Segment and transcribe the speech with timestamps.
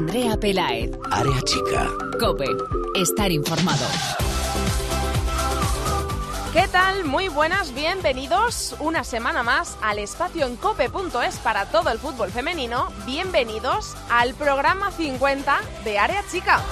[0.00, 0.90] Andrea Pelaez.
[1.10, 1.86] Área chica.
[2.18, 2.46] Cope.
[2.94, 3.84] Estar informado.
[6.54, 7.04] ¿Qué tal?
[7.04, 12.88] Muy buenas, bienvenidos una semana más al espacio en cope.es para todo el fútbol femenino.
[13.04, 16.62] Bienvenidos al programa 50 de Área Chica.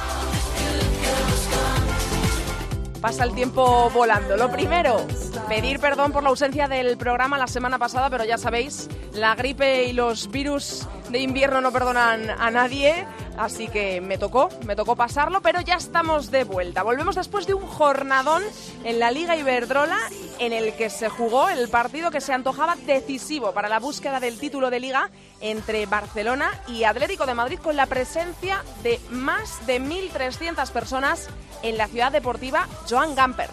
[3.03, 4.39] Pasa el tiempo volando.
[4.39, 5.07] Lo primero,
[5.49, 9.85] pedir perdón por la ausencia del programa la semana pasada, pero ya sabéis, la gripe
[9.85, 13.07] y los virus de invierno no perdonan a nadie,
[13.39, 16.83] así que me tocó, me tocó pasarlo, pero ya estamos de vuelta.
[16.83, 18.43] Volvemos después de un jornadón
[18.85, 19.99] en la Liga Iberdrola
[20.39, 24.39] en el que se jugó el partido que se antojaba decisivo para la búsqueda del
[24.39, 29.81] título de liga entre Barcelona y Atlético de Madrid con la presencia de más de
[29.81, 31.29] 1.300 personas
[31.63, 33.49] en la ciudad deportiva Joan Gamper.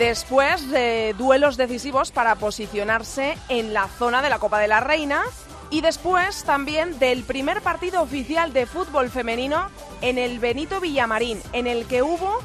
[0.00, 5.20] Después de duelos decisivos para posicionarse en la zona de la Copa de la Reina
[5.68, 9.68] y después también del primer partido oficial de fútbol femenino
[10.00, 12.38] en el Benito Villamarín, en el que hubo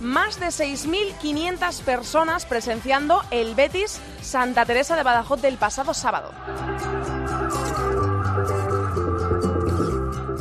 [0.00, 6.30] más de 6.500 personas presenciando el Betis Santa Teresa de Badajoz del pasado sábado.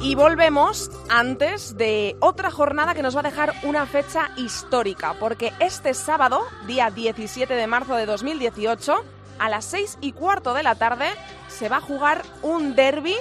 [0.03, 5.53] Y volvemos antes de otra jornada que nos va a dejar una fecha histórica, porque
[5.59, 8.95] este sábado, día 17 de marzo de 2018,
[9.38, 11.05] a las 6 y cuarto de la tarde,
[11.49, 13.16] se va a jugar un derby,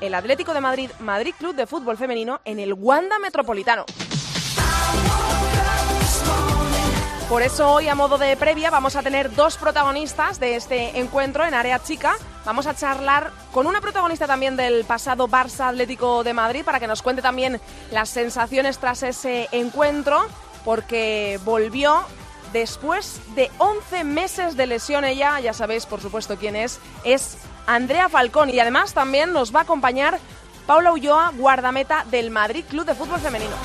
[0.00, 3.84] el Atlético de Madrid, Madrid Club de Fútbol Femenino, en el Wanda Metropolitano.
[7.28, 11.44] Por eso hoy a modo de previa vamos a tener dos protagonistas de este encuentro
[11.44, 12.16] en área chica.
[12.44, 16.86] Vamos a charlar con una protagonista también del pasado Barça Atlético de Madrid para que
[16.86, 17.60] nos cuente también
[17.90, 20.24] las sensaciones tras ese encuentro,
[20.64, 22.04] porque volvió
[22.52, 28.08] después de 11 meses de lesión ella, ya sabéis por supuesto quién es, es Andrea
[28.08, 30.20] Falcón y además también nos va a acompañar
[30.64, 33.56] Paula Ulloa, guardameta del Madrid Club de Fútbol Femenino.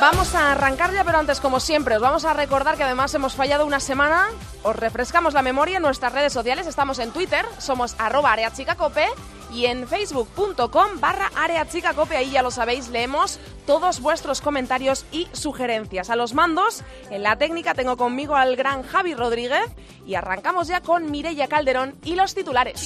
[0.00, 3.34] Vamos a arrancar ya, pero antes, como siempre, os vamos a recordar que además hemos
[3.34, 4.28] fallado una semana.
[4.62, 6.68] Os refrescamos la memoria en nuestras redes sociales.
[6.68, 9.06] Estamos en Twitter, somos arroba areachicacope
[9.52, 12.16] y en facebook.com barra areachicacope.
[12.16, 16.10] Ahí ya lo sabéis, leemos todos vuestros comentarios y sugerencias.
[16.10, 19.68] A los mandos, en la técnica tengo conmigo al gran Javi Rodríguez
[20.06, 22.80] y arrancamos ya con Mireia Calderón y los titulares.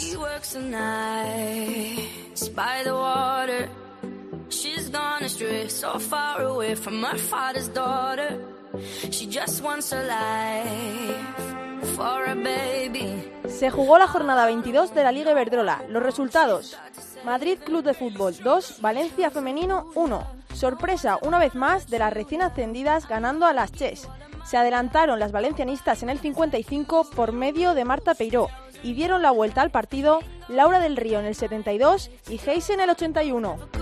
[4.52, 8.38] She's gone astray, so far away from her father's daughter.
[9.10, 13.32] She just wants a life for a baby.
[13.48, 15.82] Se jugó la jornada 22 de la Liga Iberdrola.
[15.88, 16.76] Los resultados:
[17.24, 20.26] Madrid Club de Fútbol 2, Valencia Femenino 1.
[20.52, 24.06] Sorpresa una vez más de las recién ascendidas ganando a las Ches.
[24.44, 28.48] Se adelantaron las valencianistas en el 55 por medio de Marta Peiró
[28.82, 32.80] y dieron la vuelta al partido Laura del Río en el 72 y Heise en
[32.80, 33.81] el 81.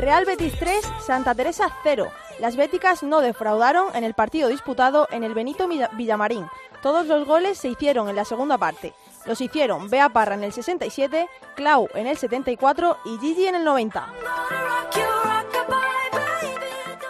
[0.00, 2.10] Real Betis 3, Santa Teresa 0.
[2.38, 6.46] Las béticas no defraudaron en el partido disputado en el Benito Villamarín.
[6.80, 8.94] Todos los goles se hicieron en la segunda parte.
[9.26, 13.64] Los hicieron Bea Parra en el 67, Clau en el 74 y Gigi en el
[13.64, 14.06] 90.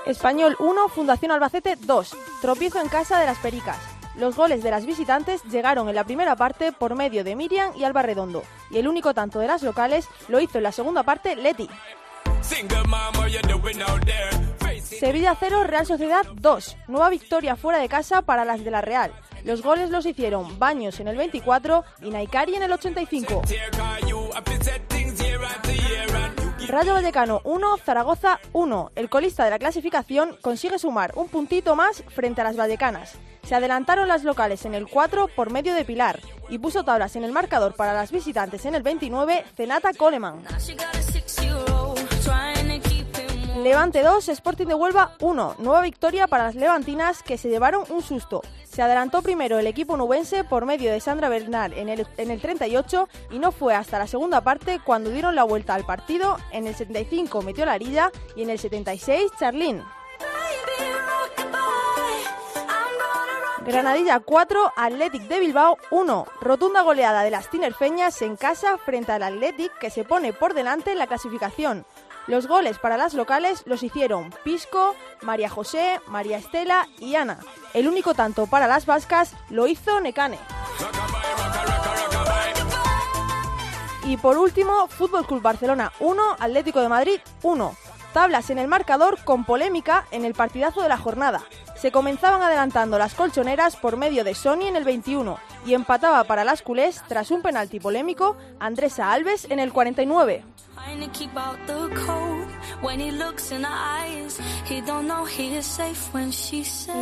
[0.06, 2.16] Español 1, Fundación Albacete 2.
[2.42, 3.78] Tropiezo en casa de las Pericas.
[4.16, 7.84] Los goles de las visitantes llegaron en la primera parte por medio de Miriam y
[7.84, 11.36] Alba Redondo, y el único tanto de las locales lo hizo en la segunda parte
[11.36, 11.70] Leti.
[14.82, 16.76] Sevilla 0, Real Sociedad 2.
[16.88, 19.12] Nueva victoria fuera de casa para las de la Real.
[19.44, 23.42] Los goles los hicieron Baños en el 24 y Naikari en el 85.
[26.70, 28.92] Rayo Vallecano 1, Zaragoza 1.
[28.94, 33.14] El colista de la clasificación consigue sumar un puntito más frente a las vallecanas.
[33.42, 37.24] Se adelantaron las locales en el 4 por medio de Pilar y puso tablas en
[37.24, 40.44] el marcador para las visitantes en el 29, Zenata Coleman.
[43.62, 45.56] Levante 2, Sporting de Huelva 1.
[45.58, 48.40] Nueva victoria para las levantinas que se llevaron un susto.
[48.64, 52.40] Se adelantó primero el equipo nubense por medio de Sandra Bernal en el, en el
[52.40, 56.38] 38 y no fue hasta la segunda parte cuando dieron la vuelta al partido.
[56.52, 59.82] En el 75 metió la arilla y en el 76 Charlín.
[63.66, 66.26] Granadilla 4, Athletic de Bilbao 1.
[66.40, 70.92] Rotunda goleada de las tinerfeñas en casa frente al Athletic que se pone por delante
[70.92, 71.84] en la clasificación.
[72.30, 77.40] Los goles para las locales los hicieron Pisco, María José, María Estela y Ana.
[77.74, 80.38] El único tanto para las vascas lo hizo Necane.
[84.04, 87.74] Y por último, Fútbol Club Barcelona 1, Atlético de Madrid 1.
[88.12, 91.42] Tablas en el marcador con polémica en el partidazo de la jornada.
[91.80, 96.44] Se comenzaban adelantando las colchoneras por medio de Sony en el 21 y empataba para
[96.44, 100.44] las culés tras un penalti polémico Andresa Alves en el 49.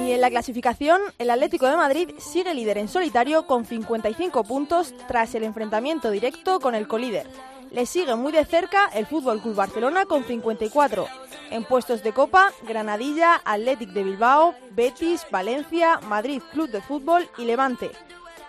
[0.07, 4.95] Y en la clasificación, el Atlético de Madrid sigue líder en solitario con 55 puntos
[5.09, 7.27] tras el enfrentamiento directo con el colíder.
[7.73, 11.28] Le sigue muy de cerca el Fútbol Club Barcelona con 54.
[11.51, 17.45] En puestos de Copa, Granadilla, Athletic de Bilbao, Betis, Valencia, Madrid Club de Fútbol y
[17.45, 17.91] Levante.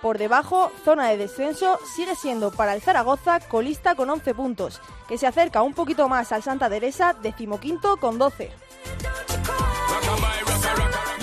[0.01, 5.18] Por debajo, zona de descenso sigue siendo para el Zaragoza colista con 11 puntos, que
[5.18, 8.51] se acerca un poquito más al Santa Teresa, decimoquinto con 12.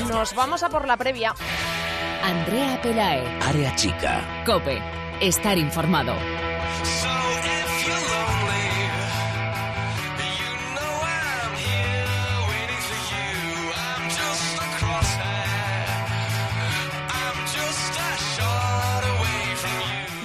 [0.08, 1.34] Nos vamos a por la previa.
[2.22, 3.38] Andrea Pelae.
[3.42, 4.44] Área chica.
[4.44, 4.82] Cope.
[5.20, 6.12] Estar informado.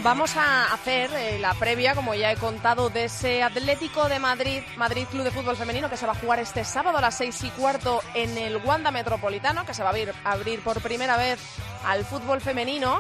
[0.04, 4.64] Vamos a hacer eh, la previa, como ya he contado, de ese Atlético de Madrid,
[4.76, 7.44] Madrid Club de Fútbol Femenino, que se va a jugar este sábado a las seis
[7.44, 11.40] y cuarto en el Wanda Metropolitano, que se va a abrir, abrir por primera vez
[11.86, 13.00] al fútbol femenino.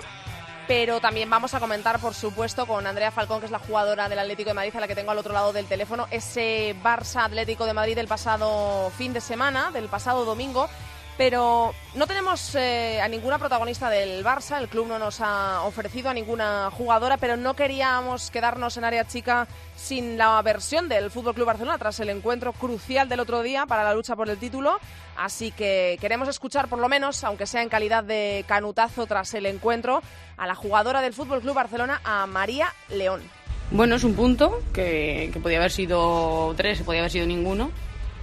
[0.68, 4.19] Pero también vamos a comentar, por supuesto, con Andrea Falcón, que es la jugadora del
[4.19, 7.65] Atlético de Madrid, a la que tengo al otro lado del teléfono, ese Barça Atlético
[7.65, 10.69] de Madrid del pasado fin de semana, del pasado domingo,
[11.17, 16.09] pero no tenemos eh, a ninguna protagonista del Barça, el club no nos ha ofrecido
[16.09, 21.33] a ninguna jugadora, pero no queríamos quedarnos en área chica sin la versión del Fútbol
[21.33, 24.79] Club Barcelona tras el encuentro crucial del otro día para la lucha por el título.
[25.17, 29.45] Así que queremos escuchar, por lo menos, aunque sea en calidad de canutazo tras el
[29.45, 30.01] encuentro,
[30.37, 33.21] a la jugadora del Fútbol Club Barcelona, a María León.
[33.69, 37.71] Bueno, es un punto que, que podía haber sido tres, podía haber sido ninguno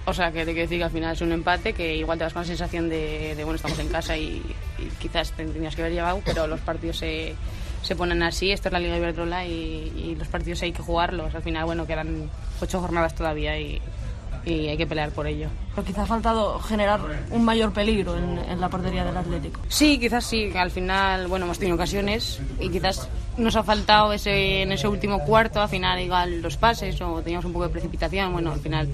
[0.09, 2.23] o sea, que te quiero decir que al final es un empate, que igual te
[2.23, 4.41] vas con la sensación de, bueno, estamos en casa y,
[4.99, 7.35] quizás tendrías que haber llegado, pero los partidos se,
[7.81, 8.51] se ponen así.
[8.51, 11.33] Esto es la Liga Iberdrola y, y los partidos hay que jugarlos.
[11.35, 12.29] Al final, bueno, quedan
[12.61, 13.81] ocho jornadas todavía y,
[14.45, 15.49] y hay que pelear por ello.
[15.75, 16.99] Pero quizás ha faltado generar
[17.31, 19.61] un mayor peligro en, la portería del Atlético.
[19.67, 20.51] Sí, quizás sí.
[20.55, 23.07] Al final, bueno, hemos tenido ocasiones y quizás
[23.37, 27.45] nos ha faltado ese en ese último cuarto, al final igual los pases o teníamos
[27.45, 28.33] un poco de precipitación.
[28.33, 28.87] Bueno, al final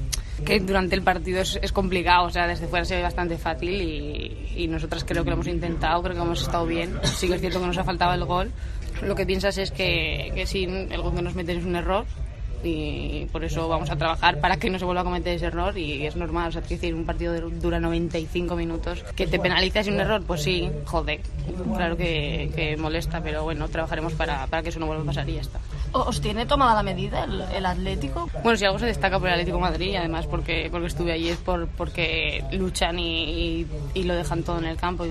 [0.44, 3.82] que durante el partido es, es complicado, o sea, desde fuera se ve bastante fácil
[3.82, 7.00] y, y nosotras creo que lo hemos intentado, creo que hemos estado bien.
[7.04, 8.52] Sí que es cierto que nos ha faltado el gol.
[9.02, 12.06] Lo que piensas es que, que si el gol que nos meten es un error,
[12.64, 15.78] y por eso vamos a trabajar para que no se vuelva a cometer ese error
[15.78, 20.00] y es normal, o sea, decir, un partido dura 95 minutos, que te penalizas un
[20.00, 21.20] error, pues sí, joder,
[21.76, 25.30] claro que, que molesta, pero bueno, trabajaremos para, para, que eso no vuelva a pasar
[25.30, 25.60] y ya está.
[25.96, 28.30] ¿Os tiene tomada la medida el, Atlético?
[28.44, 31.38] Bueno, si algo se destaca por el Atlético Madrid, además porque, porque estuve allí es
[31.38, 33.66] por, porque luchan y,
[33.96, 35.06] lo dejan todo en el campo.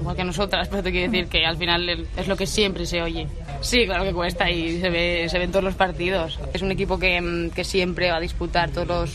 [0.00, 3.02] Igual que nosotras, pero te quiero decir que al final es lo que siempre se
[3.02, 3.28] oye.
[3.60, 6.40] Sí, claro que cuesta y se ve, se ve en todos los partidos.
[6.54, 9.14] Es un equipo que, que siempre va a disputar todos los,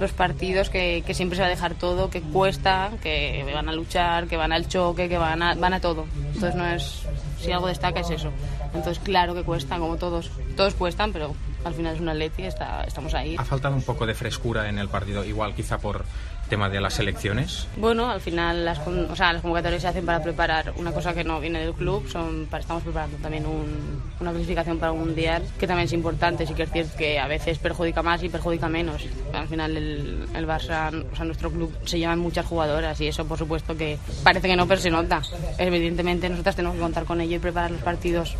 [0.00, 3.72] los partidos, que, que, siempre se va a dejar todo, que cuesta, que van a
[3.72, 6.06] luchar, que van al choque, que van a, van a todo.
[6.32, 7.01] Entonces no es,
[7.42, 8.30] si algo destaca es eso.
[8.74, 10.30] Entonces claro que cuestan, como todos.
[10.56, 11.34] Todos cuestan, pero
[11.64, 13.36] al final es un atleti, está, estamos ahí.
[13.38, 16.04] Ha faltado un poco de frescura en el partido, igual quizá por
[16.52, 17.66] tema de las elecciones?
[17.78, 21.24] Bueno, al final las, o sea, las convocatorias se hacen para preparar una cosa que
[21.24, 25.66] no viene del club, son estamos preparando también un, una clasificación para un mundial, que
[25.66, 29.02] también es importante, sí que es cierto que a veces perjudica más y perjudica menos.
[29.32, 33.24] Al final el, el Barça, o sea, nuestro club se llevan muchas jugadoras y eso
[33.24, 35.22] por supuesto que parece que no, pero se nota.
[35.56, 38.36] Evidentemente nosotras tenemos que contar con ello y preparar los partidos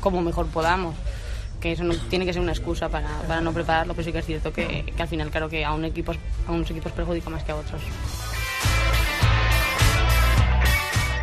[0.00, 0.94] como mejor podamos
[1.60, 4.18] que eso no tiene que ser una excusa para, para no prepararlo, pero sí que
[4.18, 7.44] es cierto que, al final claro que a, un equipos, a unos equipos perjudica más
[7.44, 7.80] que a otros.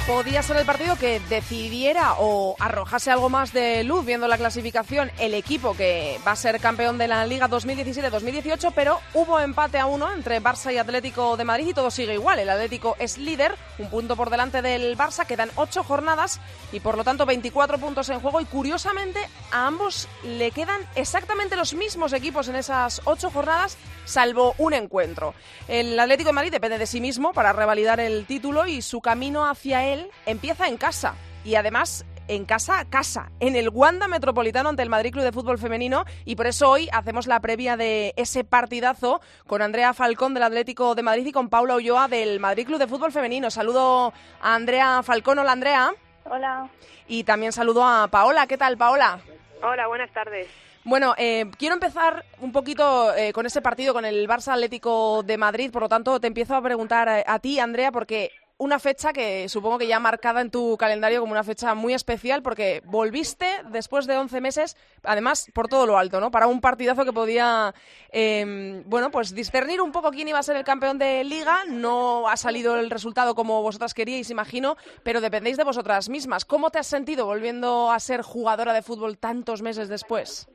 [0.07, 5.09] Podía ser el partido que decidiera o arrojase algo más de luz viendo la clasificación
[5.17, 9.85] el equipo que va a ser campeón de la Liga 2017-2018, pero hubo empate a
[9.85, 12.39] uno entre Barça y Atlético de Madrid y todo sigue igual.
[12.39, 16.41] El Atlético es líder, un punto por delante del Barça, quedan ocho jornadas
[16.73, 19.19] y por lo tanto 24 puntos en juego y curiosamente
[19.51, 25.33] a ambos le quedan exactamente los mismos equipos en esas ocho jornadas salvo un encuentro.
[25.67, 29.47] El Atlético de Madrid depende de sí mismo para revalidar el título y su camino
[29.47, 34.69] hacia él empieza en casa y además en casa a casa, en el Wanda Metropolitano
[34.69, 38.13] ante el Madrid Club de Fútbol Femenino y por eso hoy hacemos la previa de
[38.15, 42.65] ese partidazo con Andrea Falcón del Atlético de Madrid y con Paula Ulloa del Madrid
[42.65, 43.51] Club de Fútbol Femenino.
[43.51, 45.39] Saludo a Andrea Falcón.
[45.39, 45.93] Hola Andrea.
[46.25, 46.69] Hola.
[47.07, 48.47] Y también saludo a Paola.
[48.47, 49.19] ¿Qué tal Paola?
[49.61, 50.47] Hola, buenas tardes.
[50.85, 55.37] Bueno, eh, quiero empezar un poquito eh, con ese partido, con el Barça Atlético de
[55.37, 55.71] Madrid.
[55.71, 59.49] Por lo tanto, te empiezo a preguntar a, a ti, Andrea, porque una fecha que
[59.49, 64.05] supongo que ya marcada en tu calendario como una fecha muy especial porque volviste después
[64.07, 66.31] de 11 meses, además por todo lo alto, ¿no?
[66.31, 67.73] Para un partidazo que podía,
[68.11, 71.59] eh, bueno, pues discernir un poco quién iba a ser el campeón de liga.
[71.67, 76.45] No ha salido el resultado como vosotras queríais, imagino, pero dependéis de vosotras mismas.
[76.45, 80.47] ¿Cómo te has sentido volviendo a ser jugadora de fútbol tantos meses después?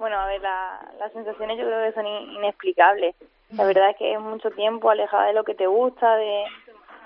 [0.00, 3.14] Bueno, a ver, la, las sensaciones yo creo que son inexplicables.
[3.54, 6.44] La verdad es que es mucho tiempo alejada de lo que te gusta, de,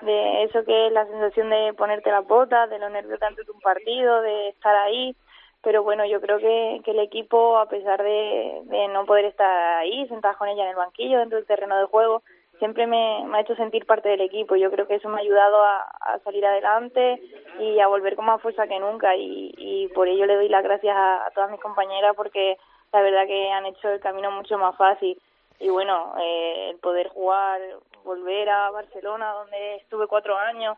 [0.03, 3.51] de eso que es la sensación de ponerte las botas, de los nervios tanto de
[3.51, 5.13] un partido, de estar ahí.
[5.61, 8.61] Pero bueno, yo creo que, el equipo, a pesar de,
[8.93, 12.23] no poder estar ahí, sentada con ella en el banquillo, dentro del terreno de juego,
[12.59, 14.55] siempre me, ha hecho sentir parte del equipo.
[14.55, 17.21] Yo creo que eso me ha ayudado a, salir adelante
[17.59, 19.17] y a volver con más fuerza que nunca.
[19.17, 22.57] Y, y por ello le doy las gracias a todas mis compañeras porque
[22.95, 25.21] la verdad que han hecho el camino mucho más fácil
[25.59, 27.59] y bueno, eh, el poder jugar,
[28.05, 30.77] volver a Barcelona, donde estuve cuatro años,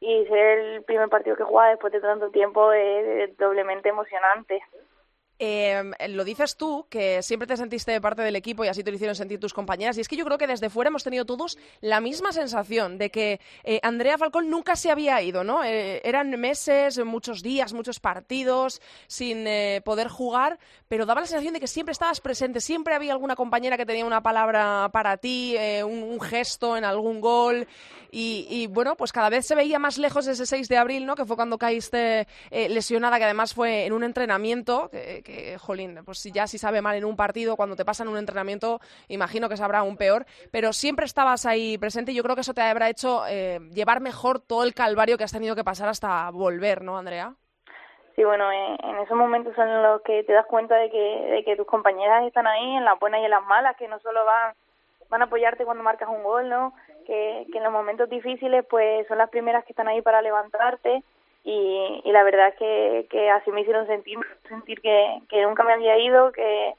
[0.00, 4.62] y ser el primer partido que jugaba después de tanto tiempo es, doblemente emocionante.
[5.38, 8.96] Eh, lo dices tú, que siempre te sentiste parte del equipo y así te lo
[8.96, 9.98] hicieron sentir tus compañeras.
[9.98, 13.10] Y es que yo creo que desde fuera hemos tenido todos la misma sensación de
[13.10, 15.64] que eh, Andrea Falcón nunca se había ido, ¿no?
[15.64, 21.54] Eh, eran meses, muchos días, muchos partidos sin eh, poder jugar, pero daba la sensación
[21.54, 25.56] de que siempre estabas presente, siempre había alguna compañera que tenía una palabra para ti,
[25.84, 27.66] un, gesto en algún gol.
[28.16, 31.16] Y, bueno, pues cada vez se veía más lejos ese 6 de abril, ¿no?
[31.16, 34.88] Que fue cuando caíste lesionada, que además fue en un entrenamiento,
[35.24, 38.78] que, jolín, pues ya si sabe mal en un partido, cuando te pasan un entrenamiento,
[39.08, 42.54] imagino que sabrá aún peor, pero siempre estabas ahí presente y yo creo que eso
[42.54, 46.30] te habrá hecho eh, llevar mejor todo el calvario que has tenido que pasar hasta
[46.30, 47.34] volver, ¿no, Andrea?
[48.14, 51.56] Sí, bueno, en, esos momentos son los que te das cuenta de que, de que
[51.56, 54.54] tus compañeras están ahí, en las buenas y en las malas, que no solo van,
[55.08, 56.74] van a apoyarte cuando marcas un gol, ¿no?
[57.06, 61.02] Que en los momentos difíciles, pues son las primeras que están ahí para levantarte
[61.44, 65.62] y, y la verdad es que, que así me hicieron sentir, sentir que, que nunca
[65.62, 66.74] me había ido, que,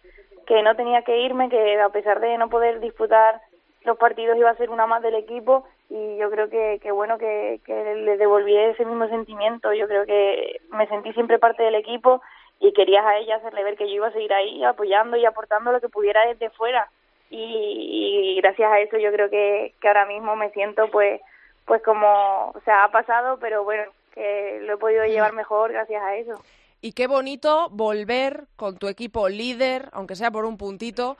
[0.47, 3.41] que no tenía que irme, que a pesar de no poder disputar
[3.83, 5.67] los partidos iba a ser una más del equipo.
[5.89, 9.71] Y yo creo que, que bueno que, que le devolví ese mismo sentimiento.
[9.73, 12.21] Yo creo que me sentí siempre parte del equipo
[12.59, 15.71] y quería a ella hacerle ver que yo iba a seguir ahí apoyando y aportando
[15.71, 16.89] lo que pudiera desde fuera.
[17.29, 21.21] Y, y gracias a eso yo creo que, que ahora mismo me siento pues
[21.65, 26.01] pues como o sea ha pasado pero bueno que lo he podido llevar mejor gracias
[26.01, 26.41] a eso
[26.81, 31.17] y qué bonito volver con tu equipo líder, aunque sea por un puntito,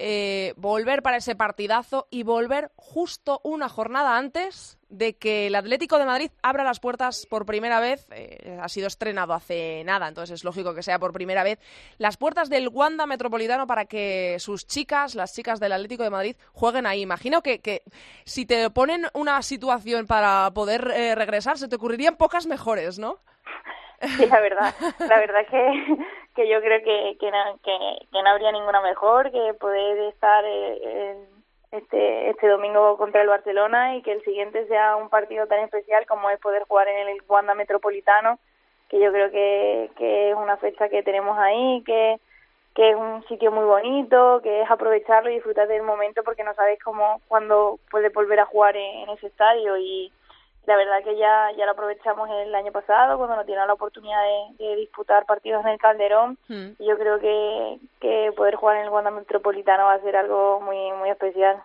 [0.00, 5.98] eh, volver para ese partidazo y volver justo una jornada antes de que el Atlético
[5.98, 8.06] de Madrid abra las puertas por primera vez.
[8.12, 11.58] Eh, ha sido estrenado hace nada, entonces es lógico que sea por primera vez.
[11.98, 16.36] Las puertas del Wanda Metropolitano para que sus chicas, las chicas del Atlético de Madrid,
[16.52, 17.02] jueguen ahí.
[17.02, 17.82] Imagino que, que
[18.24, 23.18] si te ponen una situación para poder eh, regresar, se te ocurrirían pocas mejores, ¿no?
[24.00, 25.96] Sí, la verdad, la verdad que,
[26.36, 31.16] que yo creo que, que, no, que, no habría ninguna mejor que poder estar eh,
[31.72, 36.06] este, este domingo contra el Barcelona y que el siguiente sea un partido tan especial
[36.06, 38.38] como es poder jugar en el Wanda Metropolitano,
[38.88, 42.20] que yo creo que, que es una fecha que tenemos ahí, que,
[42.74, 46.54] que es un sitio muy bonito, que es aprovecharlo y disfrutar del momento porque no
[46.54, 50.12] sabes cómo, cuándo puedes volver a jugar en, en ese estadio y
[50.68, 54.22] la verdad que ya ya lo aprovechamos el año pasado cuando nos dieron la oportunidad
[54.22, 56.72] de, de disputar partidos en el Calderón mm.
[56.78, 60.60] y yo creo que, que poder jugar en el Wanda Metropolitano va a ser algo
[60.60, 61.56] muy muy especial.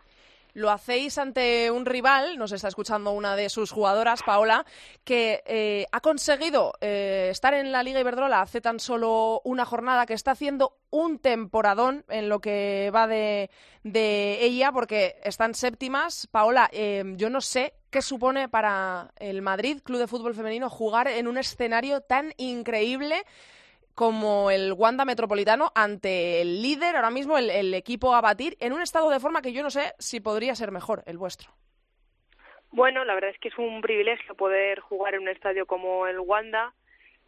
[0.53, 4.65] Lo hacéis ante un rival, nos está escuchando una de sus jugadoras, Paola,
[5.03, 10.05] que eh, ha conseguido eh, estar en la Liga Iberdrola hace tan solo una jornada,
[10.05, 13.49] que está haciendo un temporadón en lo que va de,
[13.83, 16.27] ella, porque están séptimas.
[16.27, 21.07] Paola, eh, yo no sé qué supone para el Madrid Club de Fútbol Femenino jugar
[21.07, 23.23] en un escenario tan increíble
[23.95, 28.73] como el Wanda Metropolitano ante el líder, ahora mismo el, el, equipo a batir, en
[28.73, 31.51] un estado de forma que yo no sé si podría ser mejor el vuestro.
[32.73, 36.19] Bueno, la verdad es que es un privilegio poder jugar en un estadio como el
[36.19, 36.73] Wanda.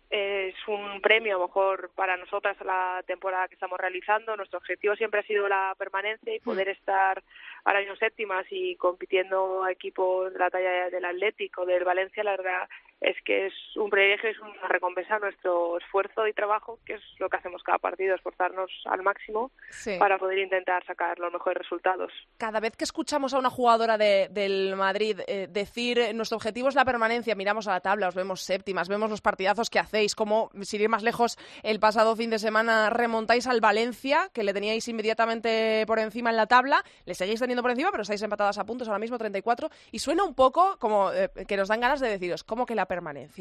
[0.10, 4.36] Es un premio, a lo mejor, para nosotras la temporada que estamos realizando.
[4.36, 7.24] Nuestro objetivo siempre ha sido la permanencia y poder estar
[7.64, 12.38] ahora mismo séptimas y compitiendo a equipos de la talla del Atlético, del Valencia, la
[12.38, 12.70] verdad
[13.02, 17.02] es que es un privilegio, es una recompensa a nuestro esfuerzo y trabajo, que es
[17.20, 19.52] lo que hacemos cada partido, esforzarnos al máximo
[20.00, 22.12] para poder intentar sacar los mejores resultados.
[22.38, 26.76] Cada vez que escuchamos a una jugadora de, del Madrid eh, decir nuestro objetivo es
[26.76, 30.50] la permanencia, miramos a la tabla, os vemos séptimas, vemos los partidazos que hacéis, como
[30.62, 34.88] sin ir más lejos, el pasado fin de semana remontáis al Valencia, que le teníais
[34.88, 38.66] inmediatamente por encima en la tabla, le seguís teniendo por encima, pero estáis empatadas a
[38.66, 42.10] puntos ahora mismo, 34, y suena un poco como eh, que nos dan ganas de
[42.10, 42.95] deciros, ¿cómo que la permanencia.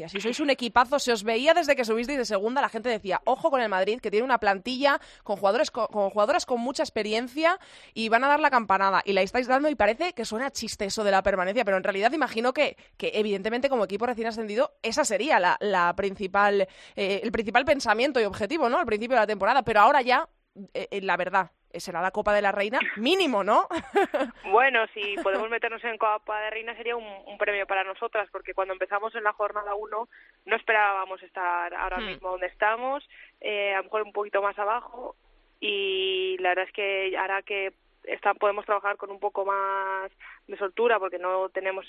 [0.09, 3.21] Si sois un equipazo, se os veía desde que subisteis de segunda, la gente decía,
[3.25, 7.59] ojo con el Madrid, que tiene una plantilla con jugadores con, jugadoras con mucha experiencia
[7.93, 9.01] y van a dar la campanada.
[9.05, 11.83] Y la estáis dando y parece que suena chiste eso de la permanencia, pero en
[11.83, 17.21] realidad imagino que, que evidentemente como equipo recién ascendido, esa sería la, la principal, eh,
[17.23, 18.79] el principal pensamiento y objetivo, ¿no?
[18.79, 20.27] Al principio de la temporada, pero ahora ya,
[20.73, 23.67] eh, eh, la verdad, será la Copa de la Reina mínimo, ¿no?
[24.51, 28.73] bueno, si podemos meternos en Copa de Reina sería un, premio para nosotras, porque cuando
[28.73, 30.09] empezamos en la jornada 1
[30.45, 32.05] no esperábamos estar ahora hmm.
[32.05, 33.07] mismo donde estamos,
[33.41, 35.15] eh, a lo mejor un poquito más abajo,
[35.59, 40.11] y la verdad es que ahora que está, podemos trabajar con un poco más
[40.47, 41.85] de soltura porque no tenemos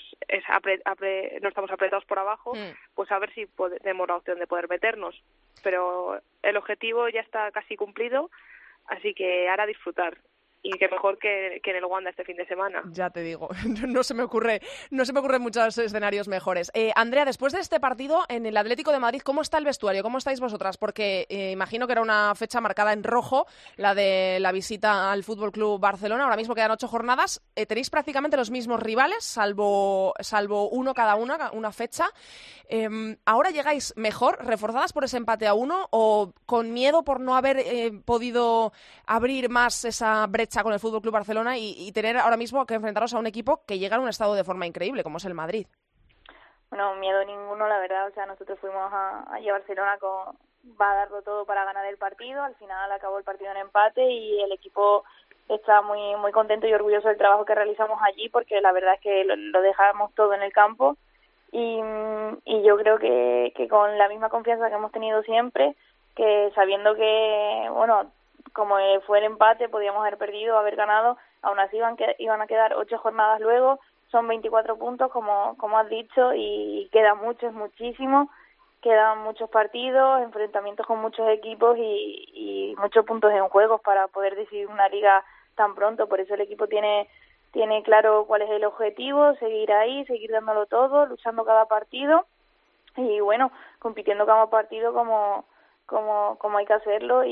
[1.41, 2.95] no estamos apretados por abajo hmm.
[2.95, 3.45] pues a ver si
[3.81, 5.21] tenemos la opción de poder meternos
[5.63, 8.31] pero el objetivo ya está casi cumplido
[8.87, 10.17] Así que ahora disfrutar
[10.67, 12.83] y que mejor que, en el Wanda este fin de semana.
[12.91, 13.47] Ya te digo,
[13.87, 16.71] no se me ocurre, no se me ocurren muchos escenarios mejores.
[16.73, 20.03] Eh, Andrea, después de este partido en el Atlético de Madrid, ¿cómo está el vestuario?
[20.03, 20.77] ¿Cómo estáis vosotras?
[20.77, 23.47] Porque eh, imagino que era una fecha marcada en rojo,
[23.77, 26.25] la de la visita al Fútbol Club Barcelona.
[26.25, 27.41] Ahora mismo quedan ocho jornadas.
[27.55, 32.09] Eh, tenéis prácticamente los mismos rivales, salvo, salvo uno cada una, una fecha.
[32.67, 37.37] Em, ¿Ahora llegáis mejor, reforzadas por ese empate a uno, o con miedo por no
[37.37, 37.63] haber
[38.03, 38.73] podido
[39.05, 40.56] abrir más esa brecha?
[40.63, 43.79] Con el Fútbol Club Barcelona y, tener ahora mismo que enfrentaros a un equipo que
[43.79, 45.67] llega en un estado de forma increíble, como es el Madrid.
[46.69, 48.07] Bueno, miedo ninguno, la verdad.
[48.07, 50.35] O sea, nosotros fuimos a, a Barcelona con
[50.79, 52.43] va a darlo todo para ganar el partido.
[52.43, 55.03] Al final acabó el partido en empate y el equipo
[55.47, 59.01] está muy muy contento y orgulloso del trabajo que realizamos allí porque la verdad es
[59.01, 60.97] que lo, dejamos todo en el campo
[61.53, 61.79] y,
[62.43, 65.75] y yo creo que, que con la misma confianza que hemos tenido siempre,
[66.15, 68.11] que sabiendo que, bueno,
[68.57, 72.47] como fue el empate, podíamos haber perdido, haber ganado, aún así iban, que, iban a
[72.47, 77.53] quedar ocho jornadas luego, son 24 puntos, como, como has dicho, y queda mucho, es
[77.53, 78.31] muchísimo,
[78.81, 84.35] quedan muchos partidos, enfrentamientos con muchos equipos y, y muchos puntos en juego para poder
[84.35, 87.07] decidir una liga tan pronto, por eso el equipo tiene
[87.51, 92.25] tiene claro cuál es el objetivo, seguir ahí, seguir dándolo todo, luchando cada partido
[92.97, 95.45] y bueno, compitiendo cada partido como
[95.87, 97.31] cómo, cómo hay que hacerlo y,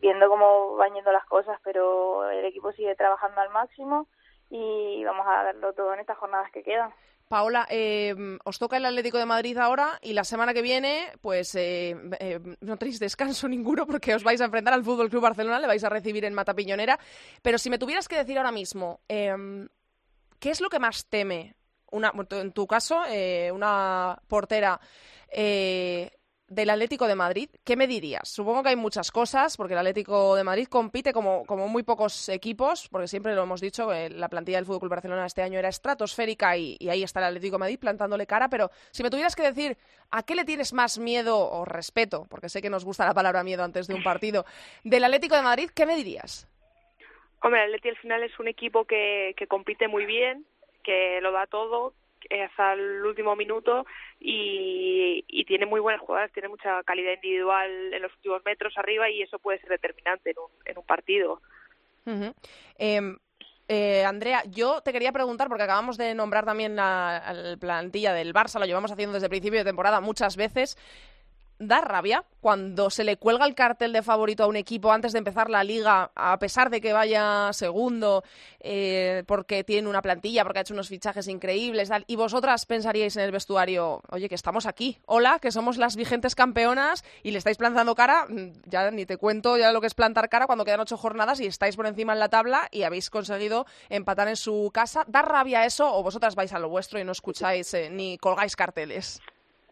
[0.00, 4.08] viendo cómo van yendo las cosas, pero el equipo sigue trabajando al máximo
[4.50, 6.92] y vamos a darlo todo en estas jornadas que quedan.
[7.30, 11.54] Paola, eh, os toca el Atlético de Madrid ahora y la semana que viene, pues
[11.54, 15.60] eh, eh, no tenéis descanso ninguno porque os vais a enfrentar al Fútbol Club Barcelona,
[15.60, 16.98] le vais a recibir en Matapiñonera.
[17.40, 19.68] Pero si me tuvieras que decir ahora mismo, em,
[20.40, 21.54] ¿qué es lo que más teme?
[21.92, 23.00] Una, en tu caso,
[23.52, 24.80] una portera
[26.50, 28.28] del Atlético de Madrid, ¿qué me dirías?
[28.28, 32.28] Supongo que hay muchas cosas, porque el Atlético de Madrid compite como, como muy pocos
[32.28, 35.68] equipos, porque siempre lo hemos dicho, eh, la plantilla del Fútbol Barcelona este año era
[35.68, 39.44] estratosférica y, ahí está el Atlético de Madrid plantándole cara, pero si me tuvieras que
[39.44, 39.78] decir
[40.10, 43.44] a qué le tienes más miedo o respeto, porque sé que nos gusta la palabra
[43.44, 44.44] miedo antes de un partido,
[44.82, 46.48] del Atlético de Madrid, ¿qué me dirías?
[47.42, 50.44] Hombre, el Atlético al final es un equipo que, que compite muy bien,
[50.82, 51.94] que lo da todo,
[52.44, 53.86] hasta el último minuto
[54.18, 59.22] y, tiene muy buenas jugadas, tiene mucha calidad individual en los últimos metros arriba y
[59.22, 61.40] eso puede ser determinante en un, en un partido.
[62.78, 63.16] Em,
[63.68, 68.58] eh, Andrea, yo te quería preguntar, porque acabamos de nombrar también la, plantilla del Barça,
[68.58, 70.76] lo llevamos haciendo desde el principio de temporada muchas veces
[71.60, 75.18] da rabia cuando se le cuelga el cartel de favorito a un equipo antes de
[75.18, 78.24] empezar la liga, a pesar de que vaya segundo,
[78.60, 83.24] eh, porque tiene una plantilla, porque ha hecho unos fichajes increíbles, y vosotras pensaríais en
[83.24, 87.58] el vestuario, oye, que estamos aquí, hola, que somos las vigentes campeonas y le estáis
[87.58, 90.80] plantando cara, mm, ya ni te cuento ya lo que es plantar cara cuando quedan
[90.80, 94.70] ocho jornadas y estáis por encima en la tabla y habéis conseguido empatar en su
[94.72, 95.04] casa.
[95.06, 98.56] ¿Da rabia eso o vosotras vais a lo vuestro y no escucháis eh, ni colgáis
[98.56, 99.20] carteles?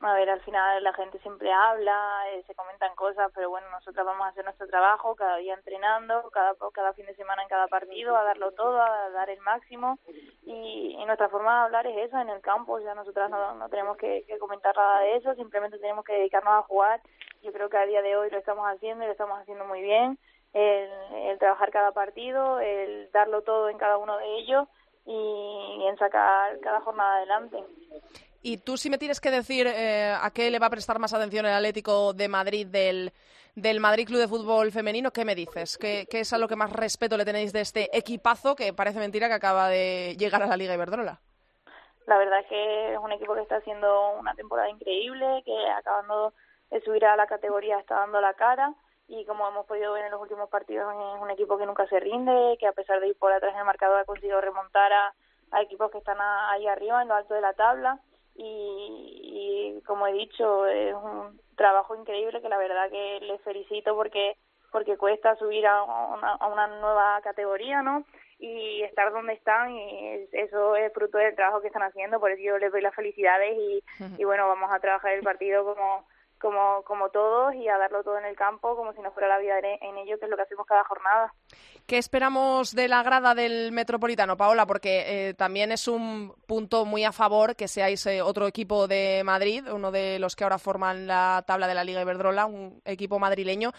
[0.01, 4.07] A ver, al final la gente siempre habla, eh, se comentan cosas, pero bueno, nosotros
[4.07, 7.67] vamos a hacer nuestro trabajo cada día entrenando, cada cada fin de semana en cada
[7.69, 9.99] partido, a darlo todo, a dar el máximo
[10.45, 13.97] y, nuestra forma de hablar es esa en el campo, sea, nosotras no, no tenemos
[13.97, 17.01] que, comentar nada de eso, simplemente tenemos que dedicarnos a jugar.
[17.43, 19.81] Yo creo que a día de hoy lo estamos haciendo y lo estamos haciendo muy
[19.81, 20.19] bien,
[20.53, 24.69] el, el trabajar cada partido, el darlo todo en cada uno de ellos
[25.09, 27.65] y, en sacar cada jornada adelante.
[28.41, 31.13] Y tú si me tienes que decir eh, a qué le va a prestar más
[31.13, 33.13] atención el Atlético de Madrid del,
[33.57, 35.77] del Madrid Club de Fútbol Femenino, ¿qué me dices?
[35.77, 39.01] ¿Qué, ¿Qué, es a lo que más respeto le tenéis de este equipazo que parece
[39.01, 41.21] mentira que acaba de llegar a la Liga Iberdrola?
[42.07, 46.33] La verdad es que es un equipo que está haciendo una temporada increíble, que acabando
[46.71, 48.73] de subir a la categoría está dando la cara
[49.09, 51.99] y como hemos podido ver en los últimos partidos es un equipo que nunca se
[51.99, 55.15] rinde, que a pesar de ir por atrás en el marcador ha conseguido remontar a,
[55.51, 57.99] a equipos que están ahí arriba, en lo alto de la tabla
[58.39, 63.95] y, y, como he dicho es un trabajo increíble que la verdad que les felicito
[63.95, 64.37] porque
[64.71, 68.05] porque cuesta subir a una, a una nueva categoría, ¿no?
[68.39, 72.43] Y estar donde están y eso es fruto del trabajo que están haciendo, por eso
[72.43, 73.83] yo les doy las felicidades y,
[74.19, 76.07] y bueno, vamos a trabajar el partido como
[76.39, 79.39] como, como todos y a darlo todo en el campo como si no fuera la
[79.39, 81.35] vida en ello, que es lo que hacemos cada jornada.
[81.87, 84.67] ¿Qué esperamos de la grada del Metropolitano, Paola?
[84.67, 89.23] Porque eh, también es un punto muy a favor que seáis eh, otro equipo de
[89.25, 93.19] Madrid, uno de los que ahora forman la tabla de la Liga Iberdrola, un equipo
[93.19, 93.73] madrileño,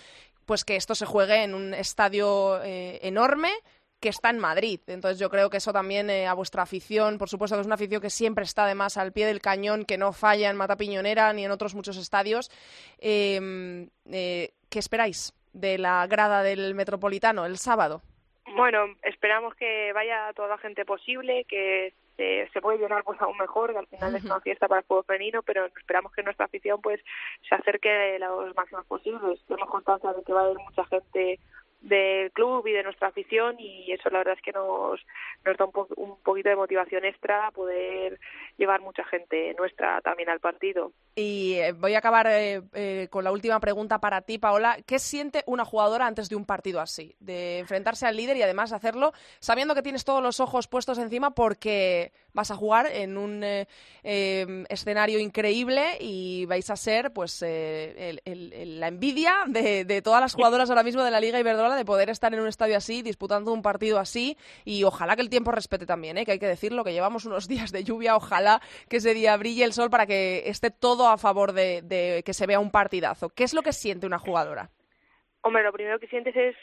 [0.46, 3.52] pues que esto se juegue en un estadio eh, enorme,
[4.00, 4.80] que está en Madrid.
[4.88, 7.76] Entonces yo creo que eso también eh, a vuestra afición, por supuesto que es una
[7.76, 11.32] afición que siempre está además al pie del cañón, que no falla en Mata Piñonera
[11.34, 12.50] ni en otros muchos estadios.
[13.00, 18.02] Em, eh, ¿Qué esperáis de la grada del Metropolitano el sábado?
[18.56, 23.38] Bueno, esperamos que vaya toda la gente posible, que se, se puede llenar pues aún
[23.38, 26.46] mejor, que al final es una fiesta para el fútbol femenino, pero esperamos que nuestra
[26.46, 27.00] afición pues
[27.48, 29.40] se acerque los máximos posibles.
[29.48, 31.40] Tenemos constancia de que va a haber mucha gente
[31.82, 35.00] del club y de nuestra afición y eso la verdad es que nos,
[35.46, 38.20] nos da un, un poquito de motivación extra poder
[38.58, 40.92] llevar mucha gente nuestra también al partido.
[41.16, 44.78] Y eh, voy a acabar eh, eh, con la última pregunta para ti, Paola.
[44.86, 47.16] ¿Qué siente una jugadora antes de un partido así?
[47.20, 51.32] De enfrentarse al líder y además hacerlo sabiendo que tienes todos los ojos puestos encima
[51.32, 58.88] porque vas a jugar en un em, escenario increíble y vais a ser pues la
[58.88, 62.34] envidia de, de, todas las jugadoras ahora mismo de la Liga Iberdrola de poder estar
[62.34, 66.18] en un estadio así, disputando un partido así y ojalá que el tiempo respete también,
[66.18, 66.26] ¿eh?
[66.26, 69.64] que hay que decirlo, que llevamos unos días de lluvia, ojalá que ese día brille
[69.64, 73.30] el sol para que esté todo a favor de, que se vea un partidazo.
[73.30, 74.70] ¿Qué es lo que siente una jugadora?
[75.42, 76.56] Hombre, lo primero que sientes es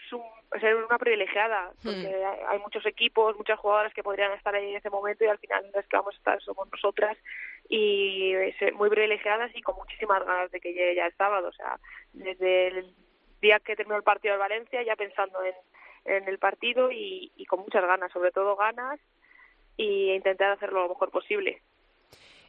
[0.61, 1.85] ser una privilegiada, hmm.
[1.85, 5.39] porque hay muchos equipos, muchas jugadoras que podrían estar ahí en ese momento y al
[5.39, 7.17] final las que vamos a estar somos nosotras
[7.69, 8.33] y
[8.75, 11.49] muy privilegiadas y con muchísimas ganas de que llegue ya el sábado.
[11.49, 11.79] O sea,
[12.13, 12.95] desde el
[13.47, 15.55] día que terminó el partido de Valencia ya pensando en,
[16.05, 19.01] en el partido y, y con muchas ganas, sobre todo ganas
[19.77, 21.63] y intentar hacerlo lo mejor posible.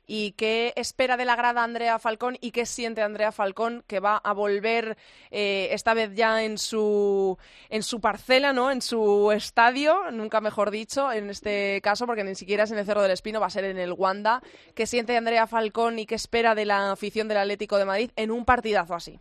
[0.10, 4.16] ¿Y qué espera de la grada Andrea Falcón y qué siente Andrea Falcón que va
[4.16, 4.96] a volver
[5.32, 7.38] eh, esta vez ya en su,
[7.70, 8.72] en su parcela, ¿no?
[8.72, 12.86] en su estadio, nunca mejor dicho, en este caso, porque ni siquiera es en el
[12.86, 14.42] Cerro del Espino, va a ser en el Wanda?
[14.74, 18.32] ¿Qué siente Andrea Falcón y qué espera de la afición del Atlético de Madrid en
[18.32, 19.20] un partidazo así?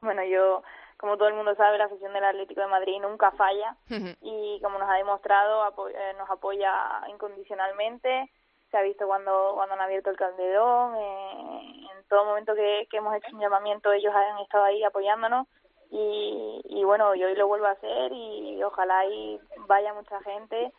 [0.00, 0.64] Bueno, yo
[1.02, 3.76] como todo el mundo sabe, la afición del Atlético de Madrid nunca falla.
[4.22, 6.72] Y como nos ha demostrado, eh, nos apoya
[7.08, 8.30] incondicionalmente.
[8.70, 12.98] Se ha visto cuando, cuando han abierto el Calderón, eh, en todo momento que, que
[12.98, 15.48] hemos hecho un llamamiento ellos han estado ahí apoyándonos.
[15.90, 20.72] Y, y bueno, yo hoy lo vuelvo a hacer y ojalá ahí vaya mucha gente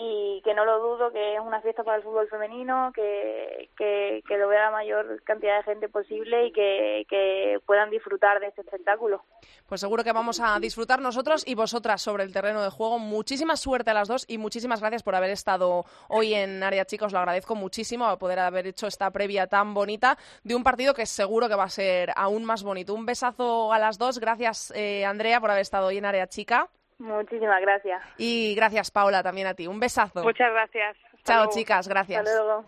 [0.00, 4.22] y que no lo dudo que es una fiesta para el fútbol femenino, que, que,
[4.28, 8.46] que lo vea la mayor cantidad de gente posible y que, que, puedan disfrutar de
[8.46, 9.24] este espectáculo.
[9.66, 13.00] Pues seguro que vamos a disfrutar nosotros y vosotras sobre el terreno de juego.
[13.00, 17.06] Muchísima suerte a las dos y muchísimas gracias por haber estado hoy en Área Chica.
[17.06, 20.94] Os lo agradezco muchísimo a poder haber hecho esta previa tan bonita de un partido
[20.94, 22.94] que seguro que va a ser aún más bonito.
[22.94, 24.20] Un besazo a las dos.
[24.20, 26.68] Gracias, eh, Andrea, por haber estado hoy en Área Chica.
[26.98, 28.02] Muchísimas gracias.
[28.16, 29.66] Y gracias, Paula, también a ti.
[29.66, 30.22] Un besazo.
[30.22, 30.96] Muchas gracias.
[31.24, 31.86] Chao, chicas.
[31.86, 32.20] Gracias.
[32.20, 32.64] Hasta luego.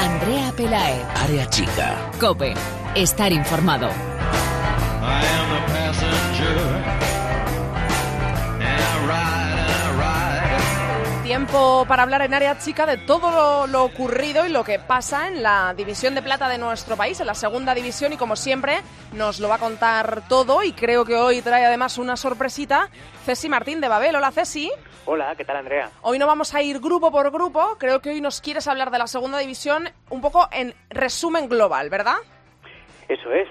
[0.00, 1.04] Andrea Pelae.
[1.24, 2.10] Área chica.
[2.18, 2.54] Cope.
[2.94, 4.09] Estar informado.
[11.50, 15.26] Tiempo para hablar en área chica de todo lo, lo, ocurrido y lo que pasa
[15.26, 18.82] en la división de plata de nuestro país, en la segunda división, y como siempre
[19.14, 22.88] nos lo va a contar todo y creo que hoy trae además una sorpresita,
[23.24, 24.14] Ceci Martín de Babel.
[24.14, 24.70] Hola Ceci.
[25.06, 25.90] Hola, ¿qué tal Andrea?
[26.02, 28.98] Hoy no vamos a ir grupo por grupo, creo que hoy nos quieres hablar de
[28.98, 32.18] la segunda división un poco en resumen global, ¿verdad?
[33.08, 33.48] Eso es.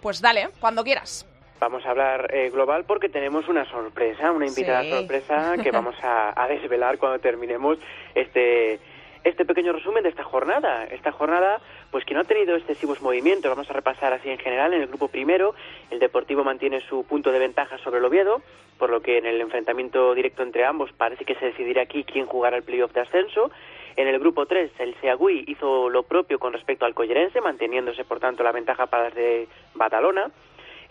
[0.00, 1.26] Pues dale, cuando quieras.
[1.62, 4.90] Vamos a hablar eh, global porque tenemos una sorpresa, una invitada Sí.
[4.90, 7.78] sorpresa que vamos a, a desvelar cuando terminemos
[8.16, 8.80] este
[9.24, 10.82] este pequeño resumen de esta jornada.
[10.86, 11.60] Esta jornada,
[11.92, 13.48] pues que no ha tenido excesivos movimientos.
[13.48, 14.74] Vamos a repasar así en general.
[14.74, 15.54] En el grupo primero,
[15.92, 18.42] el Deportivo mantiene su punto de ventaja sobre el Oviedo,
[18.78, 22.26] por lo que en el enfrentamiento directo entre ambos parece que se decidirá aquí quién
[22.26, 23.52] jugará el playoff de ascenso.
[23.94, 28.18] En el grupo 3, el Seagüí hizo lo propio con respecto al Collerense, manteniéndose por
[28.18, 29.46] tanto la ventaja para las de
[29.76, 30.32] Badalona.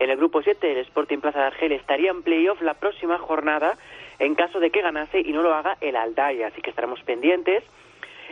[0.02, 3.78] En el grupo 7, el Sporting Plaza de Argel estaría en playoff la próxima jornada
[4.18, 7.64] en caso de que ganase y no lo haga el Aldaya, así que estaremos pendientes.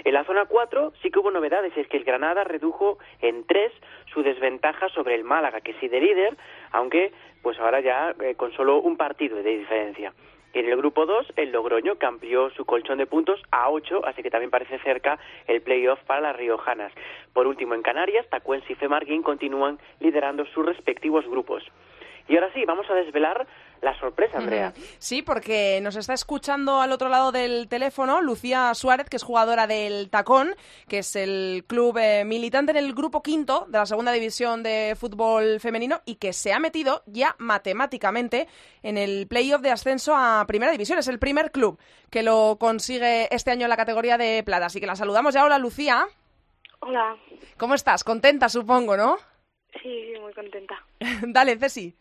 [0.03, 3.71] En la zona 4 sí que hubo novedades, es que el Granada redujo en 3
[4.11, 6.37] su desventaja sobre el Málaga, que sí de líder,
[6.71, 10.11] aunque pues ahora ya eh, con solo un partido de diferencia.
[10.53, 14.31] En el grupo 2, el Logroño amplió su colchón de puntos a 8, así que
[14.31, 16.91] también parece cerca el playoff para las riojanas.
[17.33, 21.63] Por último, en Canarias, Tacuense y Femarguín continúan liderando sus respectivos grupos.
[22.27, 23.47] Y ahora sí, vamos a desvelar
[23.81, 24.73] la sorpresa, Andrea.
[24.97, 29.67] Sí, porque nos está escuchando al otro lado del teléfono Lucía Suárez, que es jugadora
[29.67, 30.55] del Tacón,
[30.87, 34.95] que es el club eh, militante en el grupo quinto de la segunda división de
[34.99, 38.47] fútbol femenino y que se ha metido ya matemáticamente
[38.83, 40.99] en el playoff de ascenso a primera división.
[40.99, 44.65] Es el primer club que lo consigue este año en la categoría de plata.
[44.65, 45.45] Así que la saludamos ya.
[45.45, 46.05] Hola, Lucía.
[46.81, 47.15] Hola.
[47.57, 48.03] ¿Cómo estás?
[48.03, 49.17] Contenta, supongo, ¿no?
[49.81, 50.75] Sí, muy contenta.
[51.27, 51.95] Dale, Ceci.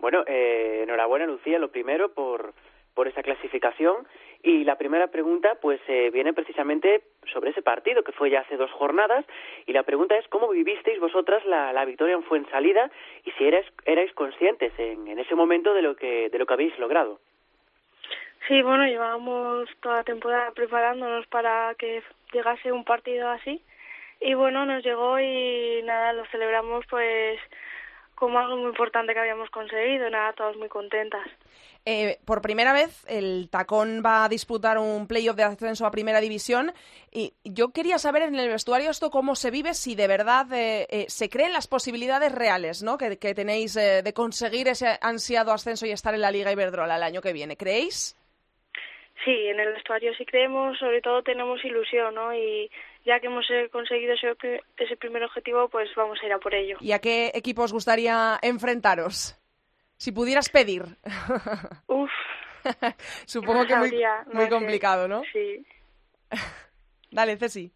[0.00, 2.54] Bueno, eh, enhorabuena, Lucía, lo primero por,
[2.94, 4.06] por esa clasificación.
[4.42, 8.56] Y la primera pregunta, pues, eh, viene precisamente sobre ese partido que fue ya hace
[8.56, 9.26] dos jornadas.
[9.66, 12.90] Y la pregunta es, ¿cómo vivisteis vosotras la, la victoria en Fuensalida
[13.24, 16.54] y si erais, erais conscientes en, en ese momento de lo, que, de lo que
[16.54, 17.20] habéis logrado?
[18.48, 23.62] Sí, bueno, llevábamos toda la temporada preparándonos para que llegase un partido así.
[24.20, 27.38] Y bueno, nos llegó y nada, lo celebramos pues
[28.20, 30.08] como algo muy importante que habíamos conseguido.
[30.10, 31.26] Nada, todas muy contentas.
[31.86, 36.20] Eh, por primera vez el Tacón va a disputar un playoff de ascenso a primera
[36.20, 36.72] división
[37.10, 40.86] y yo quería saber en el vestuario esto cómo se vive, si de verdad eh,
[40.90, 42.98] eh, se creen las posibilidades reales ¿no?
[42.98, 46.96] que, que tenéis eh, de conseguir ese ansiado ascenso y estar en la Liga Iberdrola
[46.96, 47.56] el año que viene.
[47.56, 48.14] ¿Creéis?
[49.24, 52.34] Sí, en el vestuario sí creemos, sobre todo tenemos ilusión, ¿no?
[52.34, 52.70] Y
[53.04, 54.34] ya que hemos eh, conseguido ese,
[54.76, 56.76] ese primer objetivo, pues vamos a ir a por ello.
[56.80, 59.36] ¿Y a qué equipo os gustaría enfrentaros?
[59.96, 60.82] Si pudieras pedir.
[61.86, 62.10] Uf,
[63.26, 64.50] Supongo no que muy, sabría, muy sé.
[64.50, 65.22] complicado, ¿no?
[65.32, 65.64] Sí.
[67.10, 67.70] Dale, Ceci.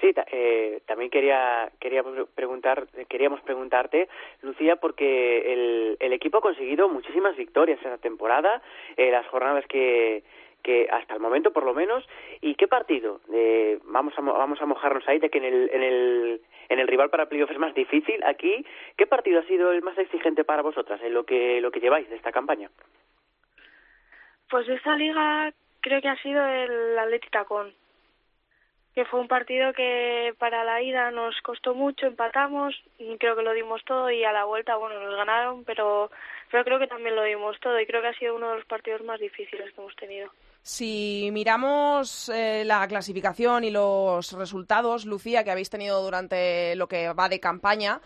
[0.00, 4.08] Sí, eh, también quería, quería pre- preguntar, queríamos preguntarte,
[4.40, 8.62] Lucía, porque el, el equipo ha conseguido muchísimas victorias esta temporada,
[8.96, 10.22] eh, las jornadas que,
[10.62, 12.06] que hasta el momento por lo menos,
[12.40, 15.70] y qué partido, Eh, vamos a mo- vamos a mojarnos ahí, de que en el,
[15.72, 18.22] en el en el rival para playoff es más difícil.
[18.24, 18.64] Aquí,
[18.96, 22.08] ¿qué partido ha sido el más exigente para vosotras en lo que lo que lleváis
[22.08, 22.70] de esta campaña?
[24.48, 27.72] Pues esta liga creo que ha sido el Atleti Tacón,
[28.94, 32.74] que fue un partido que para la ida nos costó mucho, empatamos,
[33.18, 36.10] creo que lo dimos todo y a la vuelta, bueno, nos ganaron, pero,
[36.50, 38.64] pero creo que también lo dimos todo y creo que ha sido uno de los
[38.66, 40.30] partidos más difíciles que hemos tenido.
[40.62, 47.12] Si miramos eh, la clasificación y los resultados, Lucía, que habéis tenido durante lo que
[47.12, 48.00] va de campaña,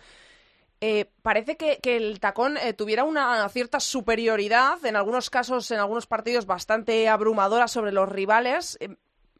[0.81, 6.07] eh, parece que, el tacón eh, tuviera una cierta superioridad, en algunos casos, en algunos
[6.07, 8.79] partidos, bastante abrumadora sobre los rivales.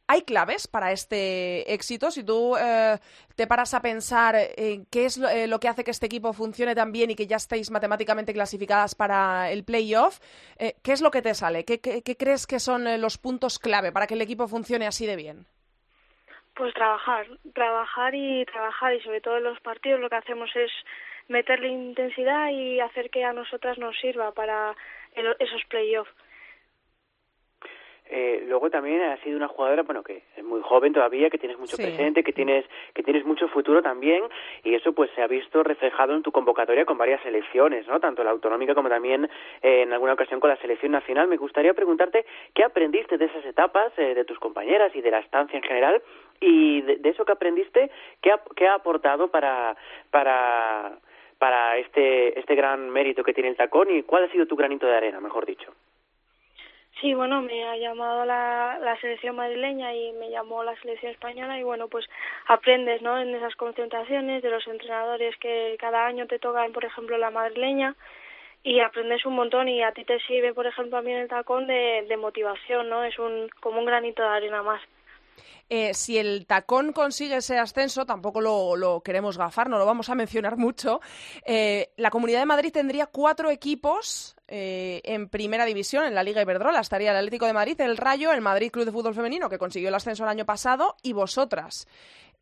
[0.07, 2.11] ¿Hay claves para este éxito?
[2.11, 2.99] Si tú eh,
[3.37, 6.35] te paras a pensar en qué es lo, eh, lo que hace que este equipo
[6.35, 10.21] funcione tan bien y que ya estéis matemáticamente clasificadas para el playoff,
[10.59, 11.65] eh, ¿qué es lo que te sale?
[11.65, 14.87] ¿Qué, qué- qué crees que son eh, los puntos clave para que el equipo funcione
[14.87, 15.47] así de bien?
[16.55, 20.71] Pues trabajar, trabajar y trabajar y sobre todo en los partidos lo que hacemos es
[21.29, 24.77] meterle intensidad y hacer que a nosotras nos sirva para
[25.15, 26.13] el- esos playoffs.
[28.07, 31.59] Eh, luego también has sido una jugadora, bueno, que es muy joven todavía, que tienes
[31.59, 31.83] mucho Sí.
[31.83, 32.65] presente, que tienes
[32.95, 34.23] que tienes mucho futuro también,
[34.63, 37.99] y eso pues se ha visto reflejado en tu convocatoria con varias selecciones, ¿no?
[38.01, 39.25] Tanto la autonómica como también
[39.63, 41.29] eh, en alguna ocasión con la selección nacional.
[41.29, 45.21] Me gustaría preguntarte qué aprendiste de esas etapas, eh, de tus compañeras y de la
[45.21, 46.03] estancia en general,
[46.41, 47.91] y de, de eso que aprendiste,
[48.21, 49.77] ¿qué ha, qué ha aportado para
[50.11, 50.99] para
[51.39, 54.87] para este este gran mérito que tiene el tacón y cuál ha sido tu granito
[54.87, 55.73] de arena, mejor dicho.
[57.01, 61.59] Sí, bueno, me ha llamado la, la selección madrileña y me llamó la selección española
[61.59, 62.07] y bueno, pues
[62.47, 63.19] aprendes, ¿no?
[63.19, 67.97] En esas concentraciones de los entrenadores que cada año te tocan, por ejemplo, la madrileña
[68.63, 72.07] y aprendes un montón y a ti te sirve, por ejemplo, a el tacón de,
[72.09, 73.05] de motivación, ¿no?
[73.05, 74.81] Es un como un granito de arena más.
[75.69, 80.15] Eh, si el tacón consigue ese ascenso, tampoco lo, queremos gafar, no lo vamos a
[80.15, 81.01] mencionar mucho.
[81.47, 86.43] Eh, la Comunidad de Madrid tendría cuatro equipos eh, en primera división, en la Liga
[86.43, 86.81] Iberdrola.
[86.81, 89.89] Estaría el Atlético de Madrid, el Rayo, el Madrid Club de Fútbol Femenino, que consiguió
[89.89, 91.89] el ascenso el año pasado, y vosotras.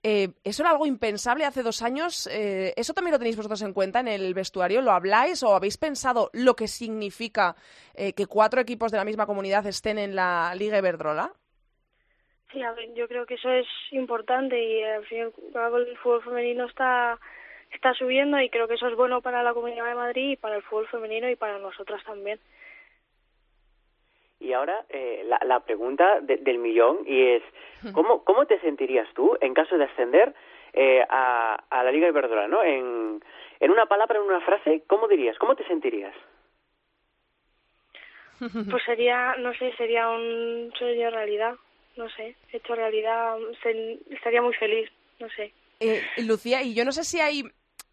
[0.04, 2.28] ¿Eso era algo impensable hace dos años?
[2.28, 4.82] ¿Eso también lo tenéis vosotros en cuenta en el vestuario?
[4.82, 7.54] ¿Lo habláis o habéis pensado lo que significa
[7.94, 11.32] que cuatro equipos de la misma comunidad estén en la Liga Iberdrola?
[12.52, 12.60] Sí,
[12.94, 17.18] yo creo que eso es importante y al el fútbol femenino está
[17.72, 20.56] está subiendo y creo que eso es bueno para la Comunidad de Madrid y para
[20.56, 22.38] el fútbol femenino y para nosotras también.
[24.40, 27.42] Y ahora eh, la, la pregunta del millón y es
[27.92, 30.34] ¿cómo, ¿cómo te sentirías tú en caso de ascender
[30.72, 32.48] eh, a, a la Liga Iberdrola?
[32.48, 32.62] ¿no?
[32.62, 33.22] En,
[33.60, 35.38] en una palabra, en una frase, ¿cómo dirías?
[35.38, 36.14] ¿Cómo te sentirías?
[38.70, 41.54] Pues sería, no sé, sería un sueño realidad
[41.96, 43.36] no sé, hecho realidad,
[44.10, 45.52] estaría muy feliz, no sé.
[45.80, 47.44] Eh, Lucía, y yo no sé si hay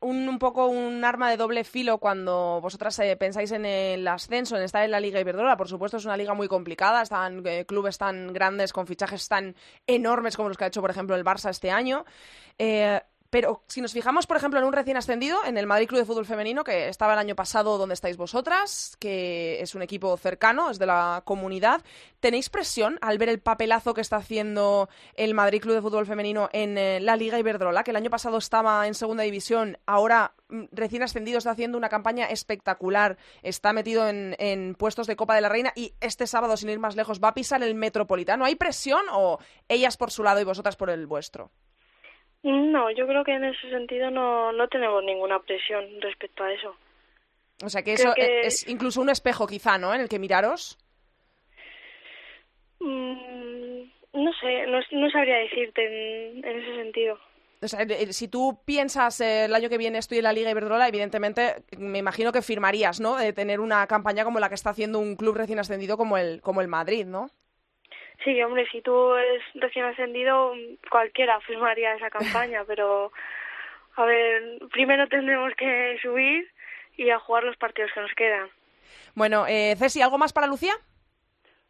[0.01, 4.55] un, un, poco un arma de doble filo cuando vosotras eh, pensáis en el ascenso,
[4.55, 5.57] en estar en la Liga Iberdrola.
[5.57, 9.55] Por supuesto, es una liga muy complicada, están eh, clubes tan grandes, con fichajes tan
[9.87, 12.05] enormes como los que ha hecho, por ejemplo, el Barça este año.
[12.57, 15.99] Eh, pero si nos fijamos, por ejemplo, en un recién ascendido, en el Madrid Club
[15.99, 20.17] de Fútbol Femenino, que estaba el año pasado donde estáis vosotras, que es un equipo
[20.17, 21.81] cercano, es de la comunidad,
[22.19, 26.49] ¿tenéis presión al ver el papelazo que está haciendo el Madrid Club de Fútbol Femenino
[26.53, 30.63] en eh, la Liga Iberdrola, que el año pasado estaba en segunda división, ahora mm,
[30.71, 35.41] recién ascendido está haciendo una campaña espectacular, está metido en, en puestos de Copa de
[35.41, 38.45] la Reina y este sábado, sin ir más lejos, va a pisar el Metropolitano?
[38.45, 39.37] ¿Hay presión o
[39.67, 41.51] ellas por su lado y vosotras por el vuestro?
[42.43, 46.75] No, yo creo que en ese sentido no, no tenemos ninguna presión respecto a eso.
[47.63, 49.93] O sea que eso es incluso un espejo quizá, ¿no?
[49.93, 50.77] En el que miraros.
[52.79, 57.19] Mm, no sé, no, sabría decirte en, ese sentido.
[57.61, 60.87] O sea, si tú piensas eh, el año que viene estoy en la Liga Iberdrola,
[60.87, 63.17] evidentemente me imagino que firmarías, ¿no?
[63.17, 66.41] De tener una campaña como la que está haciendo un club recién ascendido como el,
[66.41, 67.29] como el Madrid, ¿no?
[68.23, 70.53] Sí, hombre, si tú eres recién ascendido,
[70.89, 73.11] cualquiera firmaría esa campaña, pero
[73.95, 76.49] a ver, primero tendremos que subir
[76.97, 78.49] y a jugar los partidos que nos quedan.
[79.15, 80.73] Bueno, eh, Ceci, ¿algo más para Lucía?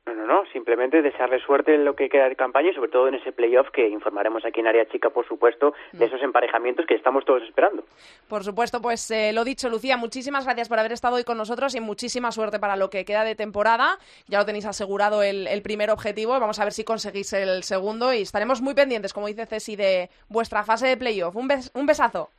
[0.05, 3.07] No, no, no, simplemente desearle suerte en lo que queda de campaña y sobre todo
[3.07, 6.95] en ese playoff que informaremos aquí en Área Chica, por supuesto, de esos emparejamientos que
[6.95, 7.83] estamos todos esperando.
[8.27, 11.75] Por supuesto, pues eh, lo dicho, Lucía, muchísimas gracias por haber estado hoy con nosotros
[11.75, 13.99] y muchísima suerte para lo que queda de temporada.
[14.27, 18.21] Ya lo tenéis asegurado el, primer objetivo, vamos a ver si conseguís el segundo y
[18.21, 21.35] estaremos muy pendientes, como dice Ceci, de vuestra fase de playoff.
[21.35, 22.29] Un, un besazo.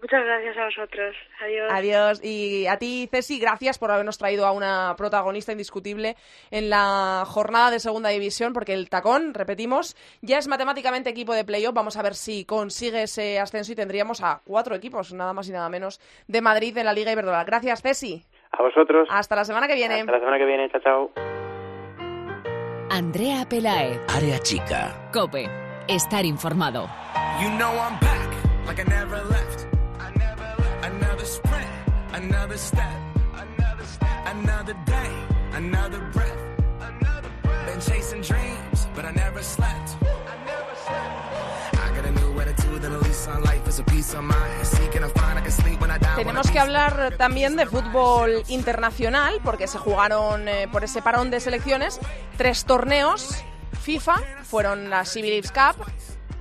[0.00, 1.16] Muchas gracias a vosotros.
[1.44, 1.70] Adiós.
[1.70, 2.24] Adiós.
[2.24, 6.16] Y a ti, Ceci, gracias por habernos traído a una protagonista indiscutible
[6.50, 11.44] en la jornada de segunda división, porque el tacón, repetimos, ya es matemáticamente equipo de
[11.44, 11.74] playoff.
[11.74, 15.52] Vamos a ver si consigue ese ascenso y tendríamos a cuatro equipos, nada más y
[15.52, 17.44] nada menos, de Madrid en la Liga Iberdrola.
[17.44, 18.24] Gracias, Ceci.
[18.52, 19.06] A vosotros.
[19.10, 20.00] Hasta la semana que viene.
[20.00, 20.70] Hasta la semana que viene.
[20.70, 21.10] Chao, chao.
[22.90, 24.00] Andrea Pelaez.
[24.08, 25.10] Área chica.
[25.12, 25.48] Cope.
[25.88, 26.88] Estar informado.
[27.40, 29.69] You know I'm back, like I never left.
[30.82, 31.66] Another step,
[32.14, 33.00] another step,
[34.26, 35.12] another day,
[35.52, 36.42] another breath.
[36.80, 37.66] Another breath.
[37.66, 39.96] Been chasing dreams, but I never slept.
[40.02, 41.74] I never slept.
[41.74, 44.66] I got a new attitude and a lease on life is a piece of mind.
[44.66, 46.16] Seeking a find I can sleep when I die.
[46.16, 51.40] Tenemos que hablar también de fútbol internacional porque se jugaron eh, por ese parón de
[51.40, 52.00] selecciones
[52.36, 53.44] tres torneos
[53.80, 55.86] FIFA, fueron la CB Cup,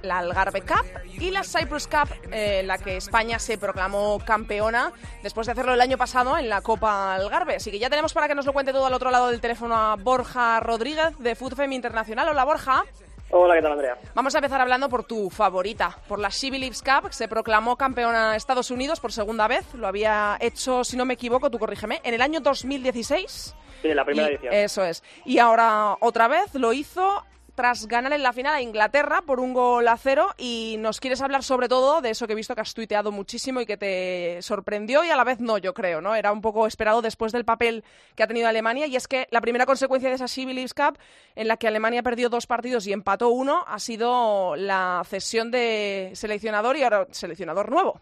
[0.01, 4.91] la Algarve Cup y la Cyprus Cup, en la que España se proclamó campeona
[5.23, 7.55] después de hacerlo el año pasado en la Copa Algarve.
[7.55, 9.75] Así que ya tenemos para que nos lo cuente todo al otro lado del teléfono
[9.75, 12.29] a Borja Rodríguez de FootFem Internacional.
[12.29, 12.83] Hola Borja.
[13.31, 13.95] Hola, ¿qué tal, Andrea?
[14.15, 17.13] Vamos a empezar hablando por tu favorita, por la She Believes Cup.
[17.13, 19.71] Se proclamó campeona Estados Unidos por segunda vez.
[19.75, 23.55] Lo había hecho, si no me equivoco, tú corrígeme, en el año 2016.
[23.83, 24.51] Sí, la primera edición.
[24.51, 25.03] Eso es.
[25.25, 27.23] Y ahora otra vez lo hizo
[27.59, 31.21] tras ganar en la final a Inglaterra por un gol a cero y nos quieres
[31.21, 34.41] hablar sobre todo de eso que he visto que has tuiteado muchísimo y que te
[34.41, 36.15] sorprendió y a la vez no, yo creo, ¿no?
[36.15, 37.83] Era un poco esperado después del papel
[38.15, 40.97] que ha tenido Alemania y es que la primera consecuencia de esa Civilis Cup
[41.35, 46.11] en la que Alemania perdió dos partidos y empató uno ha sido la cesión de
[46.13, 47.99] seleccionador y ahora seleccionador nuevo.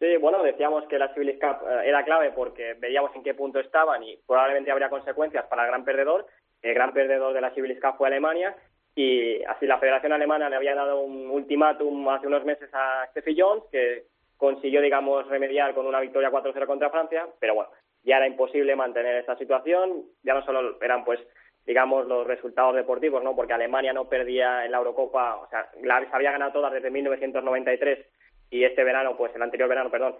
[0.00, 3.60] Sí, bueno, decíamos que la Civilis Cup eh, era clave porque veíamos en qué punto
[3.60, 6.26] estaban y probablemente habría consecuencias para el gran perdedor
[6.64, 8.56] el gran perdedor de la Civilis fue Alemania
[8.94, 13.36] y así la Federación Alemana le había dado un ultimátum hace unos meses a Steffi
[13.38, 14.04] Jones que
[14.36, 17.70] consiguió, digamos, remediar con una victoria 4-0 contra Francia, pero bueno,
[18.02, 21.20] ya era imposible mantener esta situación, ya no solo eran pues
[21.66, 23.34] digamos, los resultados deportivos, ¿no?
[23.34, 28.06] Porque Alemania no perdía en la Eurocopa, o sea, la había ganado todas desde 1993
[28.50, 30.16] y este verano, pues el anterior verano, perdón,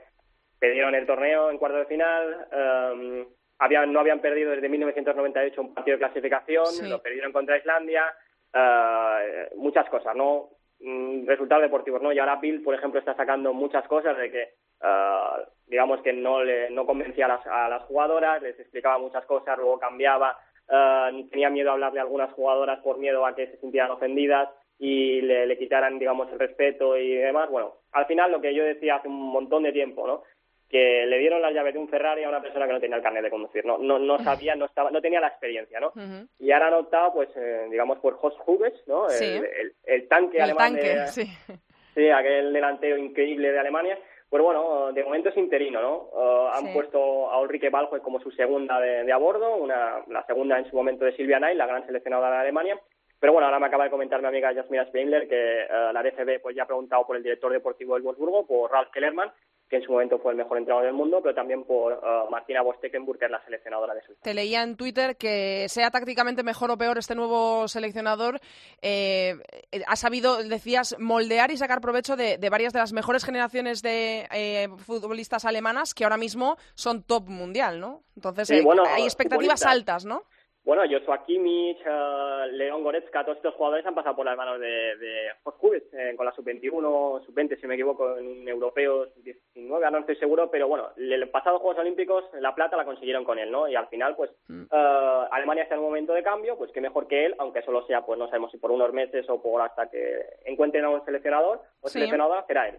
[0.58, 2.46] perdieron el torneo en cuarto de final.
[2.50, 3.26] Um,
[3.58, 8.04] habían, no habían perdido desde 1998 un partido de clasificación, lo perdieron contra Islandia,
[8.54, 10.50] uh, muchas cosas, ¿no?
[10.80, 12.12] Mm, resultados deportivos, ¿no?
[12.12, 14.48] Y ahora Bill, por ejemplo, está sacando muchas cosas de que,
[14.82, 19.24] uh, digamos que no le, no convencía a las, a las jugadoras, les explicaba muchas
[19.24, 20.36] cosas, luego cambiaba,
[20.68, 24.48] uh, tenía miedo a hablarle a algunas jugadoras por miedo a que se sintieran ofendidas
[24.78, 27.48] y le, le quitaran, digamos, el respeto y demás.
[27.48, 30.24] Bueno, al final lo que yo decía hace un montón de tiempo, ¿no?
[30.68, 33.02] Que le dieron la llave de un Ferrari a una persona que no tenía el
[33.02, 35.92] carnet de conducir, no no, no sabía, no estaba, no tenía la experiencia, ¿no?
[36.38, 39.08] Y ahora han optado, pues, eh, digamos, por Jos Huges, ¿no?
[39.08, 41.26] El, el, tanque el alemán tanque, de, sí.
[41.94, 43.98] sí, aquel delantero increíble de Alemania.
[44.28, 45.96] Pues bueno, de momento es interino, ¿no?
[46.12, 46.72] Uh, han Sí.
[46.74, 50.68] puesto a Ulrike Baljo como su segunda de, de a bordo, una, la segunda en
[50.68, 52.80] su momento de Silvia Knight, la gran seleccionadora de Alemania.
[53.24, 56.42] Pero bueno, ahora me acaba de comentar mi amiga Jasmina Spengler que uh, la DFB
[56.42, 59.32] pues ya ha preguntado por el director deportivo del Wolfsburgo, por Ralf Kellerman,
[59.66, 62.60] que en su momento fue el mejor entrenador del mundo, pero también por uh, Martina
[62.60, 64.20] Bostekenburg, que es la seleccionadora de Suiza.
[64.22, 68.40] Te leía en Twitter que sea tácticamente mejor o peor este nuevo seleccionador,
[68.82, 69.36] eh,
[69.86, 74.28] ha sabido, decías, moldear y sacar provecho de, de varias de las mejores generaciones de
[74.34, 78.02] eh, futbolistas alemanas que ahora mismo son top mundial, ¿no?
[78.16, 79.72] Entonces Sí, eh, bueno, hay expectativas futbolistas.
[79.72, 80.24] altas, ¿no?
[80.64, 84.96] Bueno, Joshua Kimmich, eh, León Goretzka, todos estos jugadores han pasado por las manos de,
[84.96, 85.28] de
[85.60, 89.98] Hughes, eh, con la sub-21, sub-20, si me equivoco, en un europeo sub-19, ahora no
[89.98, 93.68] estoy seguro, pero bueno, el pasado Juegos Olímpicos la plata la consiguieron con él, ¿no?
[93.68, 97.08] Y al final, pues, eh, Alemania está en un momento de cambio, pues qué mejor
[97.08, 99.90] que él, aunque solo sea, pues no sabemos si por unos meses o por hasta
[99.90, 101.94] que encuentren a un seleccionador o Sí.
[101.98, 102.78] seleccionadora, será él.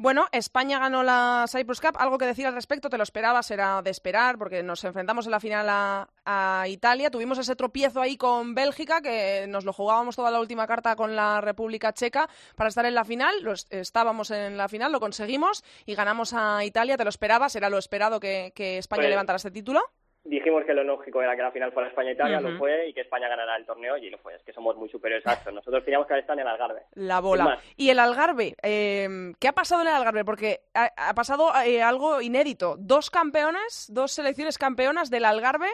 [0.00, 1.96] Bueno, España ganó la Cyprus Cup.
[1.98, 2.88] ¿Algo que decir al respecto?
[2.88, 3.50] ¿Te lo esperabas?
[3.50, 7.10] Era de esperar, porque nos enfrentamos en la final a, a Italia.
[7.10, 11.16] Tuvimos ese tropiezo ahí con Bélgica, que nos lo jugábamos toda la última carta con
[11.16, 13.42] la República Checa para estar en la final.
[13.42, 16.96] Lo est- estábamos en la final, lo conseguimos y ganamos a Italia.
[16.96, 17.56] ¿Te lo esperabas?
[17.56, 19.80] ¿Era lo esperado que, que España Pues- levantara este título?
[20.28, 22.48] Dijimos que lo lógico era que la final fuera España-Italia, Ujú.
[22.50, 24.34] lo fue, y que España ganara el torneo, y lo fue.
[24.34, 25.50] Es que somos muy superiores a esto.
[25.50, 26.82] Nosotros teníamos que estar en el Algarve.
[26.94, 27.58] La bola.
[27.76, 30.26] Y el Algarve, eh, ¿qué ha pasado en el Algarve?
[30.26, 32.76] Porque ha, ha pasado eh, algo inédito.
[32.78, 35.70] Dos campeones, dos selecciones campeonas del Algarve,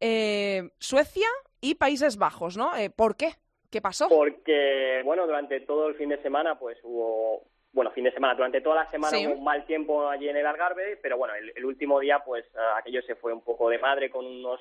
[0.00, 1.28] eh, Suecia
[1.60, 2.74] y Países Bajos, ¿no?
[2.74, 3.34] Eh, ¿Por qué?
[3.70, 4.08] ¿Qué pasó?
[4.08, 8.60] Porque, bueno, durante todo el fin de semana, pues hubo, bueno, fin de semana, durante
[8.60, 9.26] toda la semana Sí.
[9.26, 12.44] hubo un mal tiempo allí en el Algarve, pero bueno, el, el último día, pues
[12.54, 14.60] eh, aquello se fue un poco de madre con unas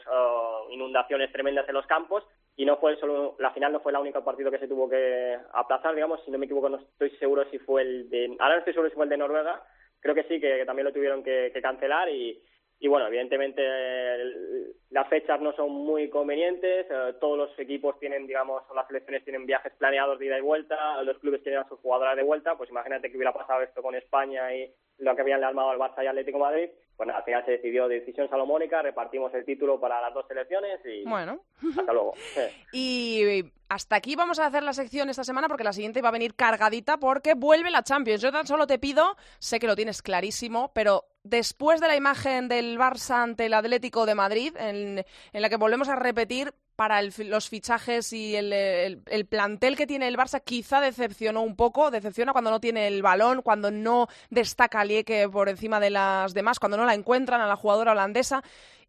[0.69, 2.23] inundaciones tremendas en los campos
[2.55, 5.37] y no fue solo, la final no fue el único partido que se tuvo que
[5.53, 8.59] aplazar, digamos, si no me equivoco, no estoy seguro si fue el de, ahora no
[8.59, 9.61] estoy seguro si fue el de Noruega,
[9.99, 12.41] creo que sí, que, que también lo tuvieron que, que cancelar y,
[12.83, 18.27] y bueno, evidentemente el- las fechas no son muy convenientes, eh, todos los equipos tienen,
[18.27, 21.67] digamos, o las selecciones tienen viajes planeados de ida y vuelta, los clubes tienen a
[21.69, 25.21] sus jugadoras de vuelta, pues imagínate que hubiera pasado esto con España y lo que
[25.21, 28.29] habían armado al Barça y Atlético de Madrid, pues nada, al final se decidió decisión
[28.29, 31.39] salomónica, repartimos el título para las dos selecciones y Bueno.
[31.77, 32.13] hasta luego.
[32.15, 32.41] Sí.
[32.73, 36.13] Y hasta aquí vamos a hacer la sección esta semana porque la siguiente va a
[36.13, 38.21] venir cargadita porque vuelve la Champions.
[38.21, 42.47] Yo tan solo te pido, sé que lo tienes clarísimo, pero después de la imagen
[42.47, 47.13] del Barça ante el Atlético de Madrid, en, la que volvemos a repetir para el
[47.29, 51.91] los fichajes y el, el- el plantel que tiene el Barça, quizá decepcionó un poco,
[51.91, 56.59] decepciona cuando no tiene el balón, cuando no destaca Lieke por encima de las demás,
[56.59, 58.41] cuando no la encuentran a la jugadora holandesa.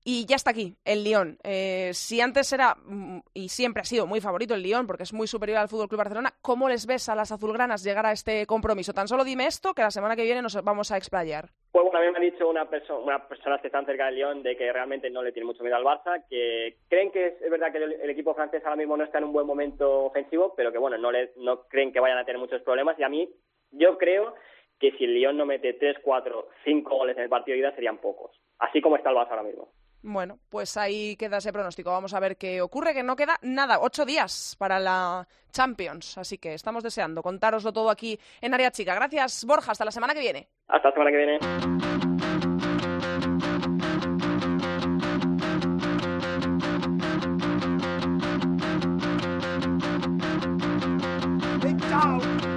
[0.05, 1.39] Y ya está aquí, el Lyon.
[1.45, 5.13] Eh, si antes era, mm, y siempre ha sido muy favorito el Lyon, porque es
[5.13, 8.45] muy superior al Fútbol Club Barcelona, ¿cómo les ves a las azulgranas llegar a este
[8.47, 8.93] compromiso?
[8.93, 11.51] Tan solo dime esto, que la semana que viene nos vamos a explayar.
[11.71, 14.17] Pues bueno, a mí me ha dicho una persona, unas personas que están cerca del
[14.17, 17.51] Lyon de que realmente no le tiene mucho miedo al Barça, que creen que es,
[17.51, 20.55] verdad que el, el equipo francés ahora mismo no está en un buen momento ofensivo,
[20.57, 22.99] pero que bueno, no le, no creen que vayan a tener muchos problemas.
[22.99, 23.31] Y a mí,
[23.71, 24.35] yo creo
[24.81, 27.75] que si el Lyon no mete 3, 4, 5 goles en el partido de ida
[27.77, 29.69] serían pocos, así como está el Barça ahora mismo.
[30.03, 31.91] Bueno, pues ahí queda ese pronóstico.
[31.91, 36.19] Vamos a ver qué ocurre, que no queda nada, ocho días para la Champions.
[36.19, 38.95] Así que estamos deseando contároslo todo aquí en Área Chica.
[38.95, 39.73] Gracias, Borja.
[39.73, 40.49] Hasta la semana que viene.
[40.69, 41.39] Hasta la semana que viene.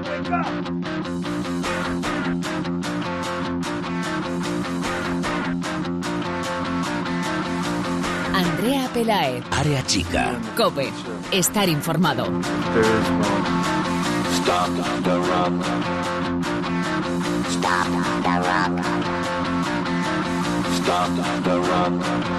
[0.08, 0.95] Wake up.
[8.96, 9.44] Pelaez.
[9.52, 10.40] Área chica.
[10.56, 10.90] Cope.
[11.30, 12.24] Estar informado.
[14.32, 14.72] Stop
[21.44, 22.35] the rock.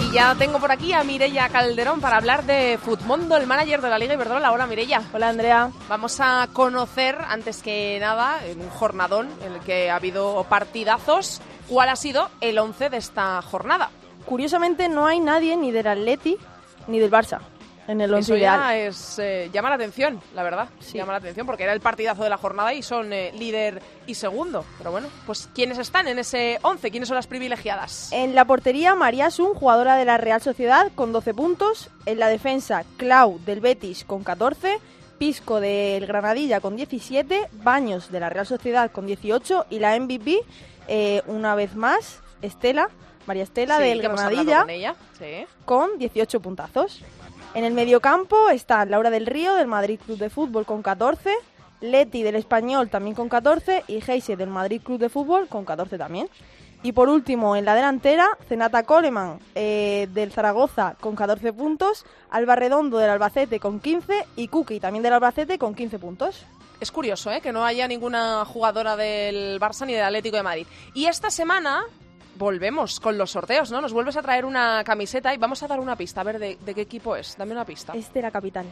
[0.00, 3.90] Y ya tengo por aquí a Mirella Calderón para hablar de Futmundo, el manager de
[3.90, 4.52] la Liga Iberdrola.
[4.52, 5.02] Hola Mirella.
[5.12, 5.70] Hola Andrea.
[5.88, 11.40] Vamos a conocer, antes que nada, en un jornadón en el que ha habido partidazos,
[11.68, 13.90] cuál ha sido el 11 de esta jornada.
[14.24, 16.36] Curiosamente no hay nadie ni del Atleti
[16.86, 17.40] ni del Barça
[17.92, 20.68] en el 11 Eso ya es, eh, llama la atención, la verdad.
[20.92, 24.14] Llama la atención porque era el partidazo de la jornada y son eh, líder y
[24.14, 24.64] segundo.
[24.78, 26.90] Pero bueno, pues ¿quiénes están en ese 11?
[26.90, 28.10] ¿Quiénes son las privilegiadas?
[28.12, 31.90] En la portería, María Sun, jugadora de la Real Sociedad, con 12 puntos.
[32.06, 34.78] En la defensa, Clau del Betis con 14.
[35.18, 37.48] Pisco del Granadilla con 17.
[37.62, 39.66] Baños de la Real Sociedad con 18.
[39.70, 40.40] Y la MVP,
[40.88, 42.88] eh, una vez más, Estela,
[43.26, 44.96] María Estela Sí, del Granadilla, con.
[45.18, 45.46] Sí.
[45.64, 47.02] con 18 puntazos.
[47.54, 51.30] En el mediocampo está Laura del Río del Madrid Club de Fútbol con 14.
[51.82, 55.98] Leti del Español también con 14 y Heise del Madrid Club de Fútbol con 14
[55.98, 56.30] también.
[56.82, 62.56] Y por último, en la delantera, Zenata Coleman eh, del Zaragoza con 14 puntos, Alba
[62.56, 66.46] Redondo del Albacete con 15 y Cookie también del Albacete con 15 puntos.
[66.80, 67.40] Es curioso, ¿eh?
[67.42, 70.66] Que no haya ninguna jugadora del Barça ni del Atlético de Madrid.
[70.94, 71.84] Y esta semana
[72.36, 73.80] volvemos con los sorteos, ¿no?
[73.80, 76.20] Nos vuelves a traer una camiseta y vamos a dar una pista.
[76.20, 77.36] A ver, ¿de, de qué equipo es?
[77.36, 77.92] Dame una pista.
[77.94, 78.66] Es de la capital.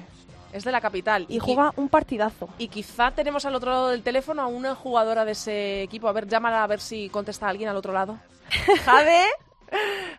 [0.53, 1.27] Es de la capital.
[1.29, 2.49] Y juega un partidazo.
[2.59, 6.09] Y quizá tenemos al otro lado del teléfono a una jugadora de ese equipo.
[6.09, 8.19] A ver, llámala a ver si contesta alguien al otro lado.
[8.85, 9.27] Jade.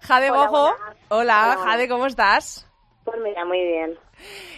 [0.01, 0.75] Jade Hola, Bojo.
[1.09, 1.57] Hola, Hola.
[1.65, 2.65] Jade, ¿cómo estás?
[3.03, 3.97] Pues mira, muy bien.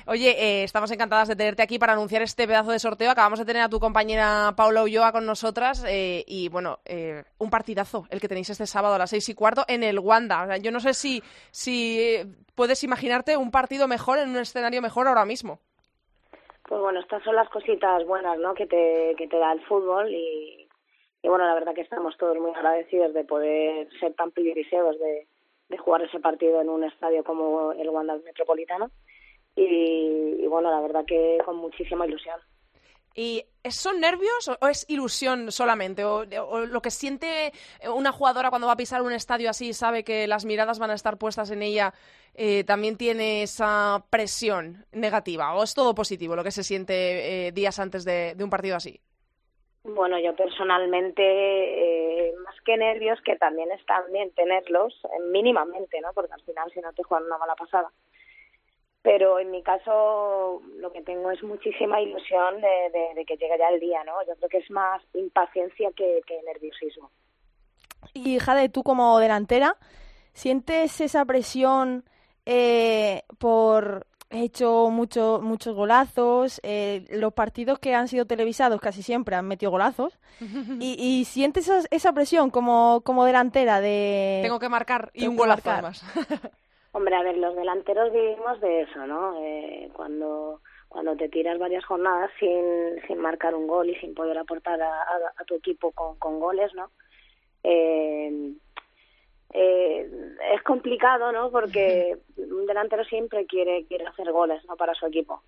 [0.07, 3.11] Oye, eh, estamos encantadas de tenerte aquí para anunciar este pedazo de sorteo.
[3.11, 7.49] Acabamos de tener a tu compañera Paula Ulloa con nosotras eh, y, bueno, eh, un
[7.49, 10.57] partidazo el que tenéis este sábado a las seis y cuarto en el Wanda.
[10.57, 15.07] Yo no sé si, si eh, puedes imaginarte un partido mejor en un escenario mejor
[15.07, 15.59] ahora mismo.
[16.67, 18.53] Pues bueno, estas son las cositas buenas, ¿no?
[18.53, 20.67] Que te, que te da el fútbol y,
[21.21, 25.27] y bueno, la verdad que estamos todos muy agradecidos de poder ser tan privilegiados de,
[25.69, 28.91] de jugar ese partido en un estadio como el Wanda Metropolitano
[29.55, 32.39] y, y bueno, la verdad que con muchísima ilusión.
[33.15, 36.03] ¿Y son nervios o, es ilusión solamente?
[36.03, 37.51] O, o lo que siente
[37.93, 40.89] una jugadora cuando va a pisar un estadio así y sabe que las miradas van
[40.89, 41.93] a estar puestas en ella,
[42.33, 45.53] eh, también tiene esa presión negativa?
[45.55, 48.75] ¿O es todo positivo lo que se siente eh, días antes de, de un partido
[48.75, 48.99] así?
[49.83, 56.13] Bueno, yo personalmente, eh, más que nervios, que también está bien tenerlos, eh, mínimamente, ¿no?
[56.13, 57.91] Porque al final, si no te juegan una mala pasada.
[59.03, 63.57] Pero en mi caso, lo que tengo es muchísima ilusión de, de- de que llegue
[63.59, 64.13] ya el día, ¿no?
[64.25, 67.11] Yo creo que es más impaciencia que, que nerviosismo.
[68.13, 69.75] Y Jade, tú como delantera,
[70.33, 72.05] ¿sientes esa presión
[72.45, 76.59] eh, por he hecho mucho, muchos golazos?
[76.63, 80.17] eh, los partidos que han sido televisados casi siempre han metido golazos.
[80.79, 84.39] y, y sientes esa, esa presión como, como delantera de...
[84.43, 85.73] Tengo que marcar y tengo un golazo marcar.
[85.73, 86.51] además.
[86.93, 89.37] Hombre, a ver, los delanteros vivimos de eso, ¿no?
[89.43, 94.37] Eh, cuando cuando te tiras varias jornadas sin, sin marcar un gol y sin poder
[94.37, 96.91] aportar a, a- a tu equipo con, con goles, ¿no?
[97.63, 98.53] Eh,
[99.53, 100.09] eh,
[100.53, 101.49] es complicado, ¿no?
[101.49, 104.75] Porque un delantero siempre quiere quiere hacer goles, ¿no?
[104.77, 105.41] Para su equipo.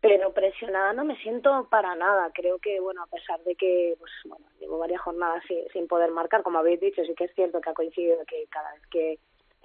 [0.00, 2.32] Pero presionada no me siento para nada.
[2.34, 6.10] Creo que, bueno, a pesar de que, pues, bueno, llevo varias jornadas sin, sin poder
[6.10, 9.18] marcar, como habéis dicho, sí que es cierto que ha coincidido que cada vez que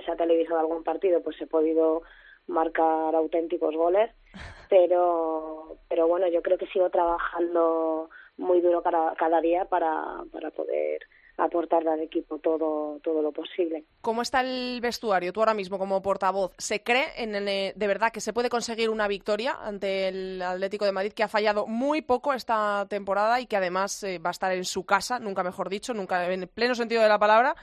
[0.04, 2.04] se ha televisado algún partido, pues he podido
[2.48, 4.12] marcar auténticos goles.
[4.70, 10.52] Pero, pero bueno, yo creo que sigo trabajando muy duro cada, cada día para, para
[10.52, 13.86] poder aportarle al equipo todo, todo lo posible.
[14.02, 15.32] ¿Cómo está el vestuario?
[15.32, 18.90] Tú ahora mismo como portavoz, ¿se cree en el, de verdad que se puede conseguir
[18.90, 23.46] una victoria ante el Atlético de Madrid que ha fallado muy poco esta temporada y
[23.46, 26.74] que además eh, va a estar en su casa, nunca mejor dicho, nunca en pleno
[26.74, 27.56] sentido de la palabra,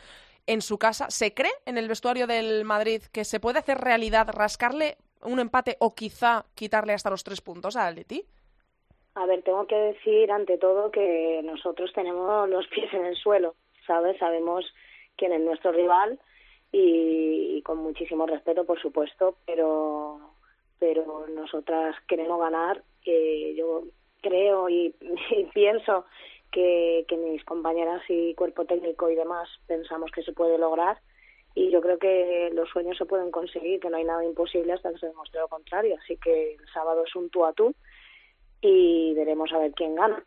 [0.46, 1.10] en su casa?
[1.10, 5.76] ¿Se cree en el vestuario del Madrid que se puede hacer realidad, rascarle un empate
[5.80, 8.24] o quizá quitarle hasta los tres puntos al Atleti?
[9.14, 13.54] A ver, tengo que decir ante todo que nosotros tenemos los pies en el suelo,
[13.86, 14.18] ¿sabes?
[14.18, 14.64] Sabemos
[15.16, 16.18] quién es nuestro rival
[16.72, 20.18] y, con muchísimo respeto, por supuesto, pero
[20.80, 22.82] pero nosotras queremos ganar.
[23.06, 23.84] Eh, yo
[24.20, 24.94] creo y
[25.54, 26.04] pienso
[26.54, 30.98] que, mis compañeras y cuerpo técnico y demás pensamos que se puede lograr
[31.54, 34.92] y yo creo que los sueños se pueden conseguir, que no hay nada imposible hasta
[34.92, 35.96] que se demuestre lo contrario.
[36.02, 37.74] Así que el sábado es un tú a tú
[38.60, 40.24] y veremos a ver quién gana.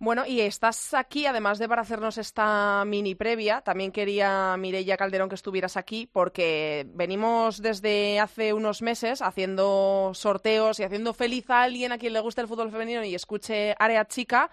[0.00, 5.28] Bueno, y estás aquí, además de para hacernos esta mini previa, también quería Mireia Calderón
[5.28, 11.62] que estuvieras aquí, porque venimos desde hace unos meses haciendo sorteos y haciendo feliz a
[11.62, 14.50] alguien a quien le guste el fútbol femenino y escuche Área Chica,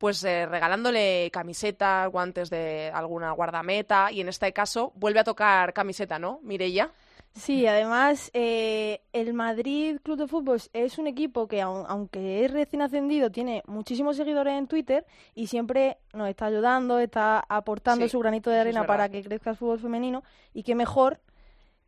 [0.00, 5.74] pues eh, regalándole camiseta, guantes de alguna guardameta y en este caso vuelve a tocar
[5.74, 6.90] camiseta, ¿no, Mireia?
[7.34, 12.50] Sí, además eh, el Madrid Club de Fútbol es un equipo que aun- aunque es
[12.50, 18.10] recién ascendido tiene muchísimos seguidores en Twitter y siempre nos está ayudando, está aportando Sí,
[18.10, 20.24] su granito de arena para que crezca el fútbol femenino
[20.54, 21.20] y qué mejor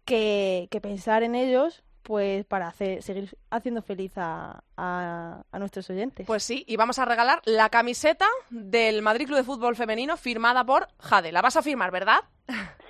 [0.04, 5.88] que, que pensar en ellos pues para hacer, seguir haciendo feliz a, a- a nuestros
[5.90, 6.26] oyentes.
[6.26, 10.64] Pues sí, y vamos a regalar la camiseta del Madrid Club de Fútbol Femenino firmada
[10.64, 11.32] por Jade.
[11.32, 12.20] La vas a firmar, ¿verdad?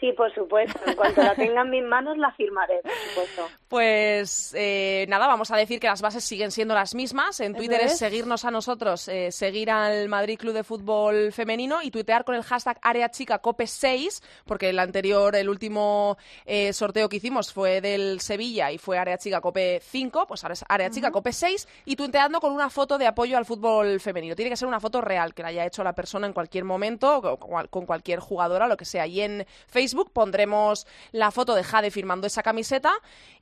[0.02, 0.80] Sí, por supuesto.
[0.84, 3.48] En cuanto la tenga en mis manos, la firmaré, por supuesto.
[3.68, 7.38] Pues eh, nada, vamos a decir que las bases siguen siendo las mismas.
[7.38, 7.98] En Twitter es es.
[8.00, 12.42] seguirnos a nosotros, eh, seguir al Madrid Club de Fútbol Femenino y tuitear con el
[12.42, 18.78] hashtag AreaChicaCope6, porque el anterior, el último eh, sorteo que hicimos fue del Sevilla y
[18.78, 22.52] fue Área Chica Cope 5, pues ahora es Área Chica Cope 6 y tuiteando con
[22.52, 24.34] una foto de apoyo al fútbol femenino.
[24.34, 27.18] Tiene que ser una foto real, que la haya hecho la persona en cualquier momento,
[27.18, 29.06] o con con cualquier jugadora, lo que sea.
[29.06, 32.92] Y en Facebook pondremos la foto de Jade firmando esa camiseta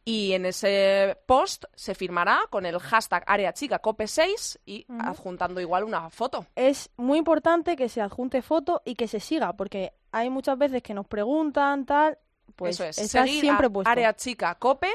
[0.04, 5.60] y en ese post se firmará con el hashtag Área Chica Cope 6 y adjuntando
[5.60, 6.46] igual una foto.
[6.56, 10.82] es muy importante que se adjunte foto y que se siga, porque hay muchas veces
[10.82, 12.18] que nos preguntan tal,
[12.56, 13.90] pues Eso es, seguir siempre a.
[13.90, 14.90] Área Chica Cope,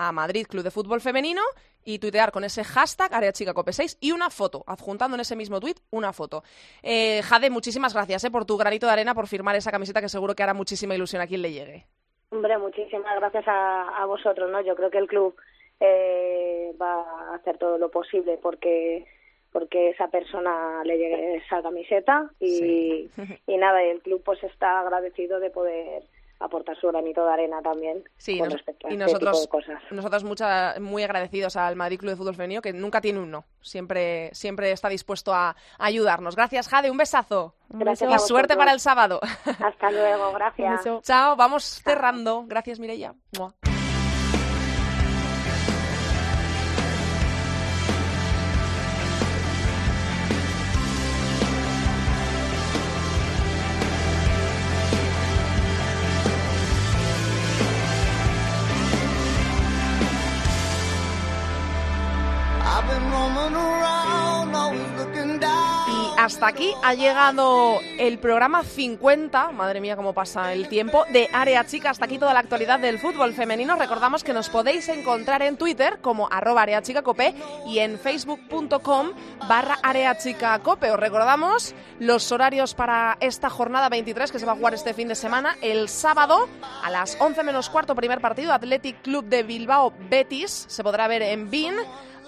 [0.00, 1.42] a Madrid Club de Fútbol Femenino
[1.84, 5.36] y tuitear con ese hashtag Área Chica Cope 6 y una foto, adjuntando en ese
[5.36, 6.42] mismo tuit una foto.
[6.82, 10.08] Eh, Jade, muchísimas gracias eh, por tu granito de arena, por firmar esa camiseta que
[10.08, 11.86] seguro que hará muchísima ilusión a quien le llegue.
[12.30, 14.62] Hombre, muchísimas gracias a, a vosotros, ¿no?
[14.62, 15.34] Yo creo que el club
[15.80, 19.06] eh, va a hacer todo lo posible porque
[19.52, 23.10] porque esa persona le llegue esa camiseta y,
[23.48, 26.04] y nada, el club pues está agradecido de poder
[26.40, 29.56] aportar su granito de arena también Sí, con nos- respecto a y este nosotros, tipo
[29.58, 29.82] de cosas.
[29.92, 33.44] nosotros mucha- muy agradecidos al Madrid Club de Fútbol Femenino, que nunca tiene un no.
[33.60, 36.34] Siempre, siempre está dispuesto a ayudarnos.
[36.36, 36.90] Gracias, Jade.
[36.90, 37.54] Un besazo.
[37.68, 39.20] Gracias y a suerte para el sábado.
[39.62, 40.82] Hasta luego, gracias.
[41.02, 42.44] Chao, vamos cerrando.
[42.46, 43.14] Gracias, Mireia.
[66.30, 71.66] Hasta aquí ha llegado el programa 50, madre mía cómo pasa el tiempo, de Área
[71.66, 71.90] Chica.
[71.90, 73.74] Hasta aquí toda la actualidad del fútbol femenino.
[73.74, 77.34] Recordamos que nos podéis encontrar en Twitter como arroba Área Chica Cope
[77.66, 79.08] y en facebook.com
[79.48, 80.92] barra Área Chica Cope.
[80.92, 85.08] Os recordamos los horarios para esta jornada 23 que se va a jugar este fin
[85.08, 85.56] de semana.
[85.60, 86.48] El sábado
[86.84, 90.66] a las 11 menos cuarto, primer partido, Athletic Club de Bilbao Betis.
[90.68, 91.74] Se podrá ver en BIN.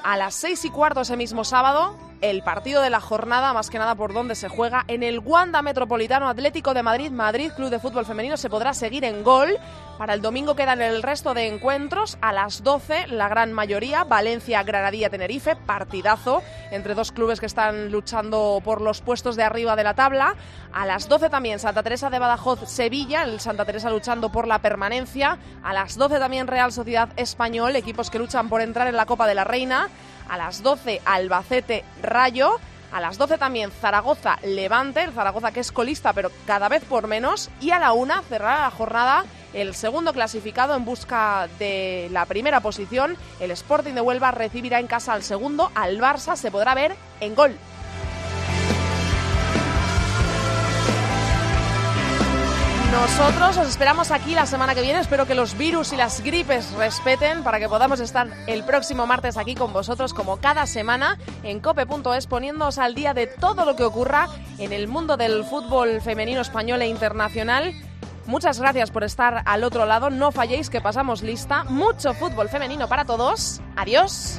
[0.03, 3.79] A las seis y cuarto ese mismo sábado, el partido de la jornada, más que
[3.79, 7.81] nada por donde se juega, en el Wanda Metropolitano Atlético de Madrid, Madrid Club de
[7.81, 9.59] Fútbol Femenino, se podrá seguir en gol.
[9.99, 12.17] Para el domingo quedan el resto de encuentros.
[12.21, 17.93] A las 12, la gran mayoría, Valencia, Granadilla, Tenerife, partidazo entre dos clubes que están
[17.93, 20.35] luchando por los puestos de arriba de la tabla.
[20.73, 24.61] A las 12 también Santa Teresa de Badajoz, Sevilla, el Santa Teresa luchando por la
[24.61, 25.39] permanencia.
[25.63, 29.27] A las 12 también Real Sociedad Español, equipos que luchan por entrar en la Copa
[29.27, 29.89] de la Reina.
[30.33, 32.59] A las 12 Albacete Rayo.
[32.91, 37.07] A las 12 también Zaragoza Levante, el Zaragoza que es colista pero cada vez por
[37.07, 37.51] menos.
[37.61, 42.61] Y a la 1 cerrará la jornada el segundo clasificado en busca de la primera
[42.61, 43.19] posición.
[43.41, 47.35] El Sporting de Huelva recibirá en casa al segundo, al Barça se podrá ver en
[47.35, 47.55] gol.
[52.93, 55.01] Nosotros os esperamos aquí la semana que viene.
[55.01, 59.39] Espero que los virus y las gripes respeten para que podamos estar el próximo martes
[59.39, 63.85] aquí con vosotros como cada semana en cope.es poniéndoos al día de todo lo que
[63.85, 64.29] ocurra
[64.59, 67.73] en el mundo del fútbol femenino español e internacional.
[68.27, 70.11] Muchas gracias por estar al otro lado.
[70.11, 71.65] No falléis que pasamos lista.
[71.65, 73.63] Mucho fútbol femenino para todos.
[73.75, 74.39] Adiós.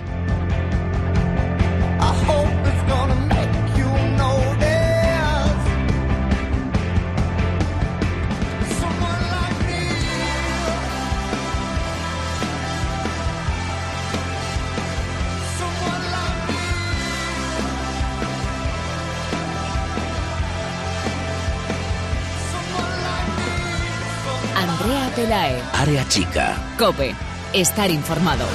[25.28, 25.34] Me.
[25.34, 25.61] Andrea Pelae.
[25.74, 26.55] Área chica.
[26.78, 27.15] Cope.
[27.53, 28.45] Estar informado.